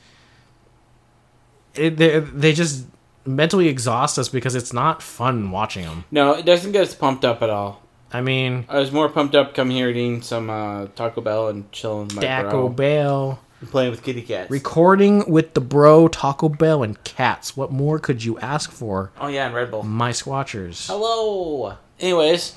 it, 1.75 1.97
they 1.97 2.21
they 2.21 2.53
just 2.53 2.87
mentally 3.27 3.69
exhaust 3.69 4.19
us 4.19 4.29
because 4.29 4.55
it's 4.55 4.73
not 4.73 5.03
fun 5.03 5.51
watching 5.51 5.85
them. 5.85 6.05
No, 6.11 6.33
it 6.33 6.45
doesn't 6.45 6.73
get 6.73 6.83
us 6.83 6.95
pumped 6.95 7.25
up 7.25 7.43
at 7.43 7.51
all. 7.51 7.83
I 8.13 8.21
mean, 8.21 8.67
I 8.69 8.79
was 8.79 8.93
more 8.93 9.09
pumped 9.09 9.35
up 9.35 9.55
coming 9.55 9.77
here 9.77 9.89
eating 9.89 10.23
some 10.23 10.51
uh, 10.51 10.87
Taco 10.95 11.21
Bell 11.23 11.49
and 11.49 11.71
chilling 11.73 12.09
Taco. 12.09 12.69
Bell, 12.69 13.41
and 13.63 13.71
playing 13.71 13.91
with 13.91 14.03
kitty 14.03 14.21
cats. 14.23 14.51
recording 14.51 15.25
with 15.31 15.55
the 15.55 15.61
bro, 15.61 16.09
Taco 16.09 16.49
Bell, 16.51 16.83
and 16.83 17.03
cats. 17.05 17.57
What 17.57 17.71
more 17.73 17.99
could 17.99 18.23
you 18.25 18.39
ask 18.41 18.71
for, 18.71 19.13
oh 19.21 19.29
yeah, 19.29 19.47
and 19.47 19.55
Red 19.55 19.71
Bull. 19.71 19.83
my 19.85 20.11
Squatchers? 20.11 20.87
Hello. 20.89 21.77
Anyways, 22.01 22.57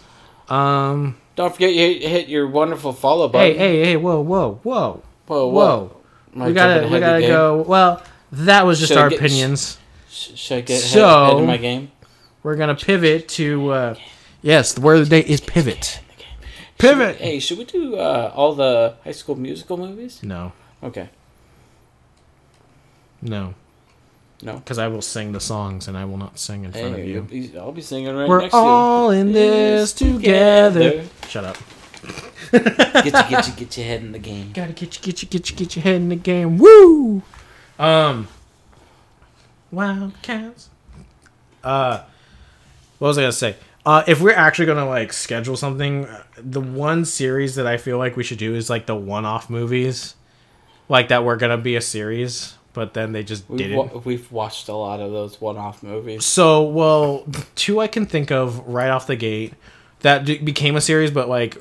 Um, 0.50 1.18
don't 1.36 1.54
forget 1.54 1.74
you 1.74 2.08
hit, 2.08 2.28
your 2.28 2.48
wonderful 2.48 2.92
follow 2.94 3.28
button. 3.28 3.56
hey, 3.56 3.58
hey, 3.58 3.86
hey, 3.86 3.98
whoa, 3.98 4.20
whoa, 4.22 4.60
whoa, 4.64 5.04
whoa, 5.28 5.48
whoa. 5.48 5.92
whoa. 6.34 6.46
We 6.48 6.54
gotta, 6.54 6.88
we 6.88 7.00
gotta 7.00 7.22
go. 7.22 7.62
Well, 7.62 8.02
that 8.32 8.66
was 8.66 8.80
just 8.80 8.90
Should 8.92 8.98
our 8.98 9.10
get- 9.10 9.20
opinions. 9.20 9.78
Sh- 10.10 10.32
should 10.36 10.58
I 10.58 10.62
get 10.62 10.82
So- 10.82 11.08
ahead 11.08 11.38
of 11.38 11.46
my 11.48 11.58
game? 11.58 11.92
We're 12.44 12.56
gonna 12.58 12.76
pivot 12.76 13.28
to 13.30 13.70
uh, 13.72 13.96
yes, 14.42 14.74
the 14.74 14.82
word 14.82 15.00
of 15.00 15.10
the 15.10 15.22
day 15.22 15.28
is 15.28 15.40
pivot. 15.42 16.00
Pivot. 16.78 17.16
Hey, 17.18 17.40
should 17.40 17.58
we 17.58 17.64
do 17.64 17.96
uh, 17.96 18.32
all 18.36 18.54
the 18.54 18.96
High 19.04 19.14
School 19.14 19.36
Musical 19.36 19.78
movies? 19.78 20.20
No, 20.22 20.52
Okay. 20.86 21.10
no, 23.22 23.54
No. 24.44 24.56
because 24.58 24.78
I 24.78 24.88
will 24.88 25.02
sing 25.02 25.32
the 25.32 25.40
songs 25.40 25.88
and 25.88 25.98
I 25.98 26.06
will 26.06 26.18
not 26.18 26.38
sing 26.38 26.64
in 26.64 26.72
front 26.72 26.88
of 26.88 26.94
Hey, 26.96 27.08
you. 27.08 27.14
you'll 27.14 27.24
be- 27.24 27.58
I'll 27.58 27.72
be 27.72 27.82
singing 27.82 28.16
right 28.16 28.28
We're 28.30 28.42
next 28.42 28.52
to 28.52 28.58
all 28.58 29.10
in 29.12 29.32
this 29.34 29.94
together. 29.94 31.04
Shut 31.28 31.44
up. 31.44 31.58
Get 32.52 33.06
you, 33.06 33.12
get 33.12 33.48
you, 33.48 33.54
get 33.56 33.78
your 33.78 33.86
head 33.88 34.02
in 34.02 34.12
the 34.12 34.20
game. 34.20 34.52
Gotta 34.54 34.74
get 34.74 34.96
you, 34.96 35.02
get 35.02 35.24
you, 35.24 35.28
get 35.30 35.50
you, 35.50 35.56
get 35.56 35.76
your 35.76 35.84
head 35.84 35.96
in 35.96 36.10
the 36.10 36.16
game. 36.16 36.58
Woo! 36.60 37.24
Um, 37.80 38.28
Wildcats. 39.72 40.70
Uh, 41.64 42.04
what 43.00 43.08
was 43.10 43.18
I 43.18 43.22
gonna 43.22 43.32
say? 43.32 43.56
Uh, 43.86 44.04
if 44.08 44.22
we're 44.22 44.34
actually 44.36 44.68
gonna 44.68 44.88
like 44.88 45.12
schedule 45.14 45.58
something, 45.58 46.06
uh, 46.06 46.24
the 46.38 46.62
one 46.62 47.06
series 47.06 47.56
that 47.56 47.66
I 47.66 47.78
feel 47.78 47.98
like 47.98 48.16
we 48.16 48.24
should 48.24 48.38
do 48.38 48.54
is 48.56 48.70
like 48.70 48.86
the 48.86 48.96
one-off 48.96 49.50
movies, 49.50 50.16
like 50.90 51.08
that 51.10 51.24
were 51.24 51.36
gonna 51.36 51.58
be 51.58 51.76
a 51.76 51.82
series, 51.82 52.56
but 52.74 52.94
then 52.94 53.12
they 53.12 53.24
just 53.24 53.50
We've, 53.50 53.58
didn't. 53.60 53.78
wa- 53.78 54.02
we've 54.04 54.32
watched 54.32 54.68
a 54.68 54.74
lot 54.76 55.00
of 55.00 55.12
those 55.12 55.40
one-off 55.42 55.82
movies. 55.84 56.26
So, 56.26 56.64
well, 56.64 57.26
two 57.56 57.80
I 57.80 57.88
can 57.88 58.06
think 58.06 58.32
of 58.32 58.60
right 58.68 58.90
off 58.90 59.08
the 59.08 59.16
gate 59.16 59.54
that 60.02 60.26
d- 60.26 60.38
became 60.38 60.76
a 60.76 60.82
series, 60.82 61.12
but 61.12 61.28
like 61.30 61.58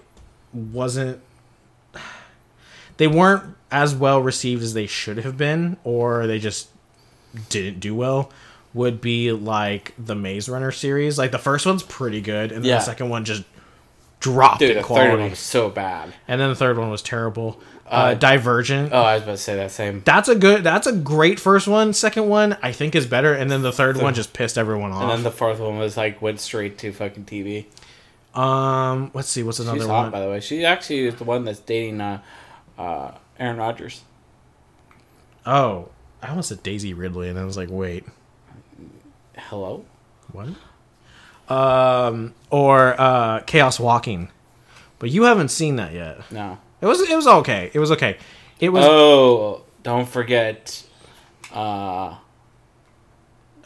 wasn't. 0.52 1.20
They 2.96 3.08
weren't 3.08 3.56
as 3.72 3.92
well 3.94 4.20
received 4.22 4.62
as 4.62 4.72
they 4.74 4.87
should 4.87 5.18
have 5.18 5.37
been, 5.37 5.76
or 5.82 6.28
they 6.28 6.38
just 6.38 6.68
didn't 7.48 7.80
do 7.80 7.92
well. 7.94 8.30
Would 8.72 9.00
be 9.00 9.32
like 9.32 9.94
the 9.98 10.14
Maze 10.14 10.48
Runner 10.48 10.70
series. 10.70 11.18
Like 11.18 11.32
the 11.32 11.38
first 11.38 11.66
one's 11.66 11.82
pretty 11.82 12.20
good, 12.20 12.52
and 12.52 12.62
then 12.64 12.68
Yeah. 12.70 12.76
the 12.78 12.84
second 12.84 13.08
one 13.08 13.24
just 13.24 13.42
dropped 14.20 14.60
Dude, 14.60 14.76
the 14.76 14.82
quality. 14.82 15.10
third 15.10 15.18
one 15.20 15.30
was 15.30 15.38
so 15.40 15.68
bad. 15.70 16.14
and 16.28 16.40
then 16.40 16.48
the 16.50 16.54
third 16.54 16.78
one 16.78 16.88
was 16.90 17.02
terrible. 17.02 17.60
Uh, 17.86 17.90
Uh, 17.90 18.14
Divergent. 18.14 18.92
Oh, 18.92 19.02
I 19.02 19.14
was 19.14 19.22
about 19.24 19.32
to 19.32 19.36
say 19.38 19.56
that 19.56 19.70
same. 19.70 20.00
that's 20.04 20.28
a 20.28 20.34
good. 20.34 20.64
That's 20.64 20.86
a 20.86 20.92
great 20.92 21.38
first 21.38 21.68
one. 21.68 21.92
Second 21.92 22.28
one, 22.28 22.56
I 22.62 22.72
think, 22.72 22.94
is 22.94 23.06
better, 23.06 23.34
and 23.34 23.50
then 23.50 23.60
the 23.62 23.72
third 23.72 23.96
one 24.00 24.14
just 24.14 24.32
pissed 24.32 24.56
everyone 24.56 24.90
off. 24.92 25.02
And 25.02 25.10
then 25.10 25.22
the 25.22 25.30
fourth 25.30 25.60
one 25.60 25.78
was 25.78 25.96
like 25.96 26.22
went 26.22 26.40
straight 26.40 26.78
to 26.78 26.92
fucking 26.92 27.24
TV. 27.26 27.66
Um, 28.34 29.10
let's 29.14 29.28
see, 29.28 29.42
what's 29.42 29.60
another 29.60 29.78
She's 29.80 29.86
one? 29.86 30.04
hot, 30.04 30.12
by 30.12 30.20
the 30.20 30.28
way. 30.28 30.40
She 30.40 30.64
actually 30.64 31.06
is 31.06 31.14
the 31.16 31.24
one 31.24 31.44
that's 31.44 31.60
dating 31.60 32.00
uh, 32.00 32.20
uh, 32.78 33.12
Aaron 33.38 33.58
Rodgers. 33.58 34.02
Oh, 35.46 35.90
I 36.22 36.30
almost 36.30 36.48
said 36.48 36.62
Daisy 36.62 36.94
Ridley, 36.94 37.28
and 37.28 37.38
I 37.38 37.44
was 37.44 37.56
like, 37.56 37.68
wait, 37.70 38.04
Hello. 39.36 39.84
what? 40.32 40.48
Um, 41.54 42.34
or 42.50 42.98
uh, 42.98 43.40
Chaos 43.40 43.78
Walking, 43.78 44.30
but 44.98 45.10
you 45.10 45.24
haven't 45.24 45.50
seen 45.50 45.76
that 45.76 45.92
yet. 45.92 46.18
No. 46.32 46.58
It 46.84 46.88
was 46.88 47.00
it 47.00 47.16
was 47.16 47.26
okay. 47.26 47.70
It 47.72 47.78
was 47.78 47.90
okay. 47.92 48.18
It 48.60 48.68
was 48.68 48.84
Oh, 48.84 49.62
don't 49.82 50.06
forget. 50.06 50.84
Uh, 51.50 52.16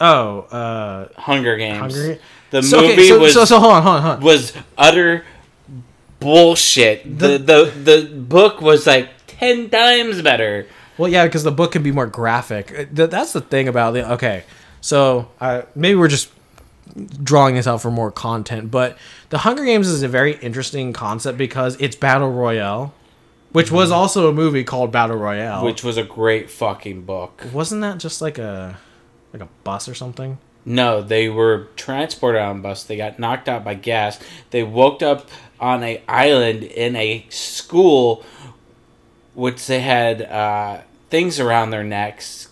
oh 0.01 0.41
uh, 0.53 1.09
Hunger 1.21 1.57
Games. 1.57 1.79
Hunger. 1.97 2.19
The 2.51 2.63
So, 2.63 2.81
movie 2.81 2.93
okay, 2.93 3.09
so, 3.09 3.19
was 3.19 3.33
so 3.35 3.45
so 3.45 3.59
hold 3.59 3.73
on, 3.73 3.83
hold 3.83 3.97
on, 3.97 4.03
hold 4.03 4.17
on. 4.19 4.23
was 4.23 4.53
utter 4.79 5.25
bullshit. 6.21 7.19
The, 7.19 7.39
the 7.39 7.73
the 7.85 8.15
book 8.17 8.61
was 8.61 8.87
like 8.87 9.09
ten 9.27 9.69
times 9.69 10.23
better. 10.23 10.67
Well, 10.97 11.11
yeah, 11.11 11.25
because 11.27 11.45
the 11.45 11.53
book 11.53 11.73
can 11.73 11.83
be 11.83 11.93
more 11.93 12.07
graphic. 12.07 12.89
Uh, 12.99 13.07
That's 13.07 13.33
the 13.33 13.41
thing 13.41 13.69
about 13.69 13.97
it. 13.97 14.05
Okay, 14.05 14.45
so 14.81 15.29
uh, 15.41 15.63
maybe 15.75 15.95
we're 15.97 16.09
just 16.09 16.31
drawing 17.23 17.55
this 17.55 17.67
out 17.67 17.83
for 17.83 17.91
more 17.91 18.11
content, 18.11 18.71
but 18.71 18.97
the 19.31 19.39
Hunger 19.39 19.65
Games 19.65 19.89
is 19.89 20.03
a 20.03 20.09
very 20.09 20.37
interesting 20.39 20.93
concept 20.93 21.39
because 21.39 21.77
it's 21.81 21.95
battle 21.97 22.31
royale, 22.31 22.95
which 23.53 23.71
was 23.71 23.91
also 23.91 24.29
a 24.29 24.33
movie 24.33 24.65
called 24.65 24.93
Battle 24.93 25.17
Royale. 25.17 25.65
Which 25.65 25.83
was 25.83 25.97
a 25.97 26.03
great 26.05 26.51
fucking 26.51 27.03
book. 27.03 27.45
wasn't 27.53 27.83
that 27.83 27.99
just 27.99 28.21
like 28.21 28.39
a 28.39 28.79
like 29.33 29.43
a 29.43 29.49
bus 29.65 29.89
or 29.89 29.95
something? 29.95 30.39
No, 30.65 31.01
they 31.01 31.29
were 31.29 31.69
transported 31.77 32.41
on 32.43 32.59
a 32.59 32.61
bus. 32.61 32.85
They 32.85 32.97
got 32.97 33.19
knocked 33.19 33.49
out 33.49 33.65
by 33.65 33.75
gas. 33.75 34.19
They 34.51 34.63
woke 34.63 35.03
up 35.03 35.29
on 35.61 35.83
a 35.83 36.03
island 36.09 36.63
in 36.63 36.95
a 36.97 37.27
school 37.31 38.25
which 39.35 39.67
they 39.67 39.81
had 39.81 40.23
uh, 40.23 40.81
things 41.11 41.39
around 41.41 41.71
their 41.71 41.85
necks. 41.85 42.49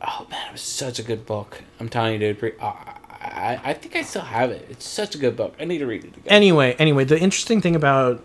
Oh 0.00 0.26
man, 0.30 0.48
it 0.48 0.52
was 0.52 0.60
such 0.60 0.98
a 0.98 1.02
good 1.02 1.26
book. 1.26 1.62
I'm 1.80 1.88
telling 1.88 2.14
you, 2.14 2.18
dude. 2.18 2.42
re- 2.42 2.52
uh, 2.60 2.72
I, 3.20 3.60
I 3.64 3.74
think 3.74 3.96
I 3.96 4.02
still 4.02 4.22
have 4.22 4.50
it. 4.50 4.66
It's 4.70 4.86
such 4.86 5.14
a 5.14 5.18
good 5.18 5.36
book. 5.36 5.54
I 5.58 5.64
need 5.64 5.78
to 5.78 5.86
read 5.86 6.04
it 6.04 6.16
again. 6.16 6.22
anyway, 6.32 6.74
anyway, 6.78 7.04
the 7.04 7.18
interesting 7.18 7.60
thing 7.60 7.74
about 7.74 8.22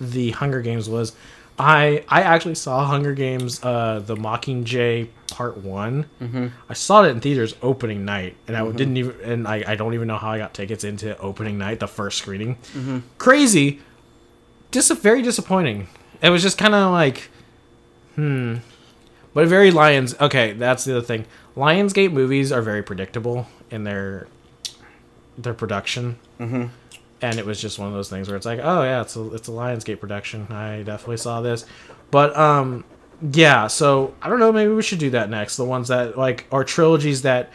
the 0.00 0.30
Hunger 0.32 0.62
Games 0.62 0.88
was 0.88 1.14
I 1.58 2.04
I 2.08 2.22
actually 2.22 2.54
saw 2.54 2.84
Hunger 2.84 3.14
Games 3.14 3.62
uh 3.62 4.02
the 4.04 4.16
Mockingjay 4.16 5.08
part 5.30 5.58
one. 5.58 6.06
Mm-hmm. 6.20 6.46
I 6.68 6.74
saw 6.74 7.02
it 7.02 7.08
in 7.10 7.20
theaters 7.20 7.54
opening 7.62 8.04
night, 8.04 8.36
and 8.46 8.56
I 8.56 8.70
didn't 8.70 8.96
even 8.96 9.20
and 9.22 9.48
I, 9.48 9.64
I 9.66 9.74
don't 9.74 9.94
even 9.94 10.08
know 10.08 10.16
how 10.16 10.30
I 10.30 10.38
got 10.38 10.54
tickets 10.54 10.84
into 10.84 11.16
opening 11.18 11.58
night, 11.58 11.80
the 11.80 11.88
first 11.88 12.18
screening. 12.18 12.56
Crazy, 13.18 13.80
just 14.70 14.92
very 14.98 15.22
disappointing. 15.22 15.88
It 16.22 16.30
was 16.30 16.42
just 16.42 16.58
kind 16.58 16.74
of 16.74 16.92
like, 16.92 17.28
hmm. 18.14 18.56
But 19.34 19.48
very 19.48 19.70
Lions. 19.70 20.14
Okay, 20.18 20.52
that's 20.54 20.84
the 20.84 20.96
other 20.96 21.06
thing. 21.06 21.26
Lionsgate 21.56 22.12
movies 22.12 22.50
are 22.50 22.62
very 22.62 22.82
predictable 22.82 23.46
in 23.70 23.84
their 23.84 24.26
their 25.36 25.54
production 25.54 26.18
and 27.22 27.38
it 27.38 27.46
was 27.46 27.60
just 27.60 27.78
one 27.78 27.88
of 27.88 27.94
those 27.94 28.08
things 28.10 28.28
where 28.28 28.36
it's 28.36 28.46
like, 28.46 28.60
oh 28.62 28.82
yeah, 28.82 29.00
it's 29.00 29.16
a 29.16 29.32
it's 29.34 29.48
a 29.48 29.52
Lionsgate 29.52 30.00
production. 30.00 30.46
I 30.50 30.82
definitely 30.82 31.16
saw 31.18 31.40
this, 31.40 31.64
but 32.10 32.36
um, 32.36 32.84
yeah. 33.32 33.66
So 33.68 34.14
I 34.22 34.28
don't 34.28 34.38
know. 34.38 34.52
Maybe 34.52 34.72
we 34.72 34.82
should 34.82 34.98
do 34.98 35.10
that 35.10 35.30
next. 35.30 35.56
The 35.56 35.64
ones 35.64 35.88
that 35.88 36.16
like 36.18 36.46
are 36.52 36.64
trilogies 36.64 37.22
that 37.22 37.50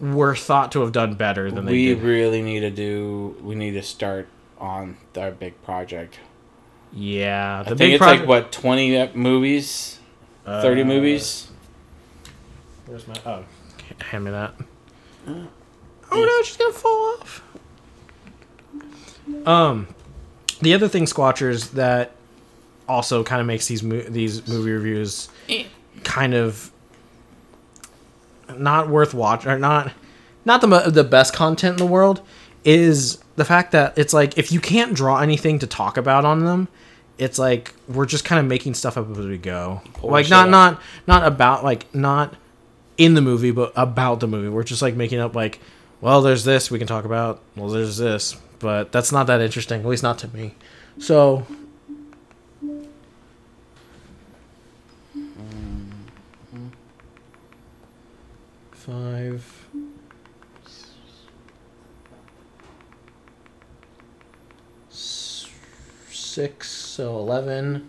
were 0.00 0.34
thought 0.34 0.72
to 0.72 0.80
have 0.80 0.92
done 0.92 1.14
better 1.14 1.50
than 1.50 1.64
they 1.64 1.72
we 1.72 1.86
did. 1.94 2.02
really 2.02 2.42
need 2.42 2.60
to 2.60 2.70
do. 2.70 3.36
We 3.42 3.54
need 3.54 3.72
to 3.72 3.82
start 3.82 4.28
on 4.58 4.96
our 5.16 5.30
big 5.30 5.60
project. 5.64 6.18
Yeah, 6.92 7.62
the 7.62 7.66
I 7.66 7.68
think 7.70 7.78
big 7.78 7.92
it's 7.94 7.98
project. 7.98 8.20
like 8.22 8.28
what 8.28 8.52
twenty 8.52 9.10
movies, 9.14 9.98
thirty 10.44 10.82
Uh, 10.82 10.86
movies. 10.86 11.48
Where's 12.86 13.06
my? 13.08 13.14
Oh, 13.24 13.44
hand 14.00 14.24
me 14.24 14.30
that. 14.30 14.54
Oh 15.26 15.46
no, 16.24 16.42
she's 16.42 16.56
gonna 16.56 16.72
fall 16.72 17.16
off. 17.20 17.42
Um, 19.46 19.88
the 20.60 20.74
other 20.74 20.88
thing, 20.88 21.04
Squatchers, 21.04 21.72
that 21.72 22.12
also 22.88 23.22
kind 23.24 23.40
of 23.40 23.46
makes 23.46 23.66
these 23.66 23.82
mo- 23.82 24.02
these 24.08 24.46
movie 24.48 24.72
reviews 24.72 25.28
kind 26.04 26.34
of 26.34 26.70
not 28.56 28.88
worth 28.88 29.14
watching 29.14 29.50
or 29.50 29.58
not 29.58 29.92
not 30.44 30.60
the 30.60 30.66
mo- 30.66 30.90
the 30.90 31.04
best 31.04 31.32
content 31.32 31.80
in 31.80 31.86
the 31.86 31.90
world 31.90 32.20
is 32.64 33.18
the 33.36 33.44
fact 33.44 33.72
that 33.72 33.96
it's 33.96 34.12
like 34.12 34.36
if 34.36 34.52
you 34.52 34.60
can't 34.60 34.94
draw 34.94 35.20
anything 35.20 35.58
to 35.60 35.66
talk 35.66 35.96
about 35.96 36.24
on 36.24 36.44
them 36.44 36.68
it's 37.18 37.38
like 37.38 37.72
we're 37.88 38.06
just 38.06 38.24
kind 38.24 38.40
of 38.40 38.46
making 38.46 38.74
stuff 38.74 38.96
up 38.96 39.08
as 39.10 39.18
we 39.18 39.38
go. 39.38 39.80
Like 40.02 40.28
not 40.28 40.46
up. 40.46 40.50
not 40.50 40.82
not 41.06 41.26
about 41.26 41.62
like 41.62 41.92
not 41.94 42.34
in 42.98 43.14
the 43.14 43.20
movie 43.20 43.50
but 43.52 43.72
about 43.76 44.20
the 44.20 44.26
movie. 44.26 44.48
We're 44.48 44.64
just 44.64 44.82
like 44.82 44.94
making 44.96 45.20
up 45.20 45.34
like 45.34 45.60
well 46.00 46.20
there's 46.20 46.44
this 46.44 46.70
we 46.70 46.78
can 46.78 46.88
talk 46.88 47.04
about. 47.04 47.40
Well 47.54 47.68
there's 47.68 47.96
this 47.96 48.36
but 48.62 48.92
that's 48.92 49.12
not 49.12 49.26
that 49.26 49.40
interesting 49.40 49.80
at 49.80 49.86
least 49.86 50.02
not 50.02 50.18
to 50.18 50.28
me. 50.28 50.54
So 50.98 51.44
five 58.70 59.68
six 64.88 66.70
so 66.70 67.18
11 67.18 67.88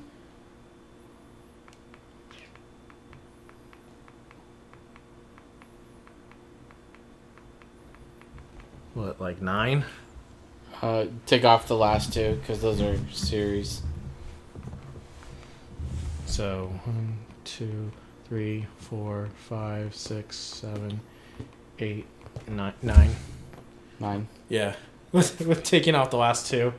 what 8.93 9.19
like 9.21 9.41
nine 9.41 9.85
Uh, 10.83 11.05
take 11.25 11.45
off 11.45 11.65
the 11.65 11.77
last 11.77 12.11
two 12.11 12.35
because 12.41 12.61
those 12.61 12.81
are 12.81 12.97
series. 13.09 13.81
So 16.25 16.73
one, 16.83 17.19
two, 17.45 17.89
three, 18.27 18.67
four, 18.79 19.29
five, 19.47 19.95
six, 19.95 20.35
seven, 20.35 20.99
eight, 21.79 22.05
nine, 22.49 22.73
nine. 22.81 23.11
Nine. 24.01 24.27
Yeah, 24.49 24.75
with 25.13 25.39
with 25.47 25.63
taking 25.63 25.95
out 25.95 26.11
the 26.11 26.17
last 26.17 26.51
two. 26.51 26.73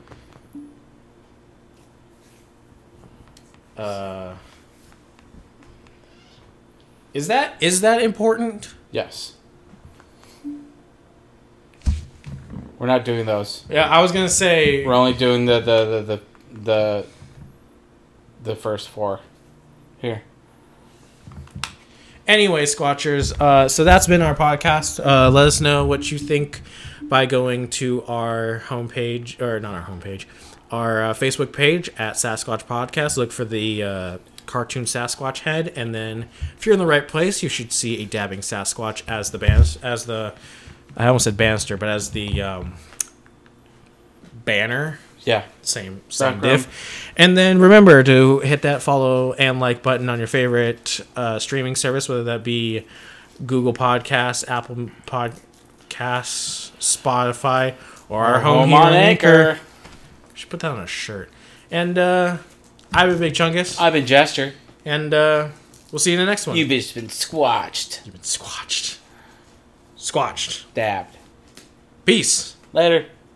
Uh, 3.75 4.35
is 7.11 7.25
that 7.25 7.55
is 7.59 7.81
that 7.81 8.03
important? 8.03 8.75
Yes. 8.91 9.33
We're 12.85 12.91
not 12.91 13.03
doing 13.03 13.25
those. 13.25 13.65
Yeah, 13.67 13.89
I 13.89 14.03
was 14.03 14.11
gonna 14.11 14.29
say. 14.29 14.85
We're 14.85 14.93
only 14.93 15.13
doing 15.13 15.47
the 15.47 15.59
the 15.59 15.85
the 15.85 16.01
the 16.03 16.21
the, 16.61 17.05
the 18.43 18.55
first 18.55 18.89
four. 18.89 19.21
Here. 19.97 20.21
Anyway, 22.27 22.65
Squatchers, 22.65 23.33
uh, 23.41 23.67
so 23.69 23.83
that's 23.83 24.05
been 24.05 24.21
our 24.21 24.35
podcast. 24.35 25.03
Uh, 25.03 25.31
let 25.31 25.47
us 25.47 25.59
know 25.59 25.83
what 25.83 26.11
you 26.11 26.19
think 26.19 26.61
by 27.01 27.25
going 27.25 27.69
to 27.69 28.03
our 28.03 28.61
homepage, 28.67 29.41
or 29.41 29.59
not 29.59 29.73
our 29.73 29.89
homepage, 29.89 30.25
our 30.69 31.05
uh, 31.05 31.13
Facebook 31.15 31.53
page 31.53 31.89
at 31.97 32.13
Sasquatch 32.13 32.65
Podcast. 32.65 33.17
Look 33.17 33.31
for 33.31 33.45
the 33.45 33.81
uh, 33.81 34.17
cartoon 34.45 34.83
Sasquatch 34.83 35.39
head, 35.39 35.73
and 35.75 35.95
then 35.95 36.29
if 36.55 36.67
you're 36.67 36.73
in 36.73 36.79
the 36.79 36.85
right 36.85 37.07
place, 37.07 37.41
you 37.41 37.49
should 37.49 37.71
see 37.71 38.03
a 38.03 38.05
dabbing 38.05 38.41
Sasquatch 38.41 39.01
as 39.07 39.31
the 39.31 39.39
band 39.39 39.79
as 39.81 40.05
the 40.05 40.35
I 40.97 41.07
almost 41.07 41.23
said 41.25 41.35
banister, 41.37 41.77
but 41.77 41.89
as 41.89 42.11
the 42.11 42.41
um, 42.41 42.73
banner 44.45 44.99
Yeah. 45.23 45.43
same 45.61 46.01
same 46.09 46.33
Background. 46.33 46.57
diff. 46.63 47.13
And 47.17 47.37
then 47.37 47.59
remember 47.59 48.03
to 48.03 48.39
hit 48.39 48.61
that 48.63 48.81
follow 48.81 49.33
and 49.33 49.59
like 49.59 49.83
button 49.83 50.09
on 50.09 50.17
your 50.19 50.27
favorite 50.27 51.01
uh, 51.15 51.39
streaming 51.39 51.75
service, 51.75 52.07
whether 52.07 52.23
that 52.25 52.43
be 52.43 52.85
Google 53.45 53.73
Podcasts, 53.73 54.47
Apple 54.49 54.89
Podcasts, 55.05 56.71
Spotify, 56.79 57.73
or 58.09 58.23
our 58.23 58.39
home, 58.39 58.69
here 58.69 58.77
on 58.77 58.93
Anchor. 58.93 59.59
We 60.31 60.39
should 60.39 60.49
put 60.49 60.59
that 60.61 60.71
on 60.71 60.79
a 60.79 60.87
shirt. 60.87 61.29
And 61.71 61.97
uh, 61.97 62.37
I've 62.93 63.09
been 63.09 63.19
Big 63.19 63.33
Chungus, 63.33 63.79
I've 63.81 63.93
been 63.93 64.05
Jester. 64.05 64.53
and 64.85 65.13
uh, 65.13 65.47
we'll 65.91 65.99
see 65.99 66.11
you 66.13 66.19
in 66.19 66.25
the 66.25 66.29
next 66.29 66.47
one. 66.47 66.55
You've 66.55 66.69
just 66.69 66.93
been 66.95 67.07
squatched. 67.07 68.05
You've 68.05 68.13
been 68.15 68.21
squatched. 68.23 68.97
Squatched. 70.05 70.65
Dabbed. 70.75 71.17
Peace. 72.05 72.55
Later. 72.73 73.07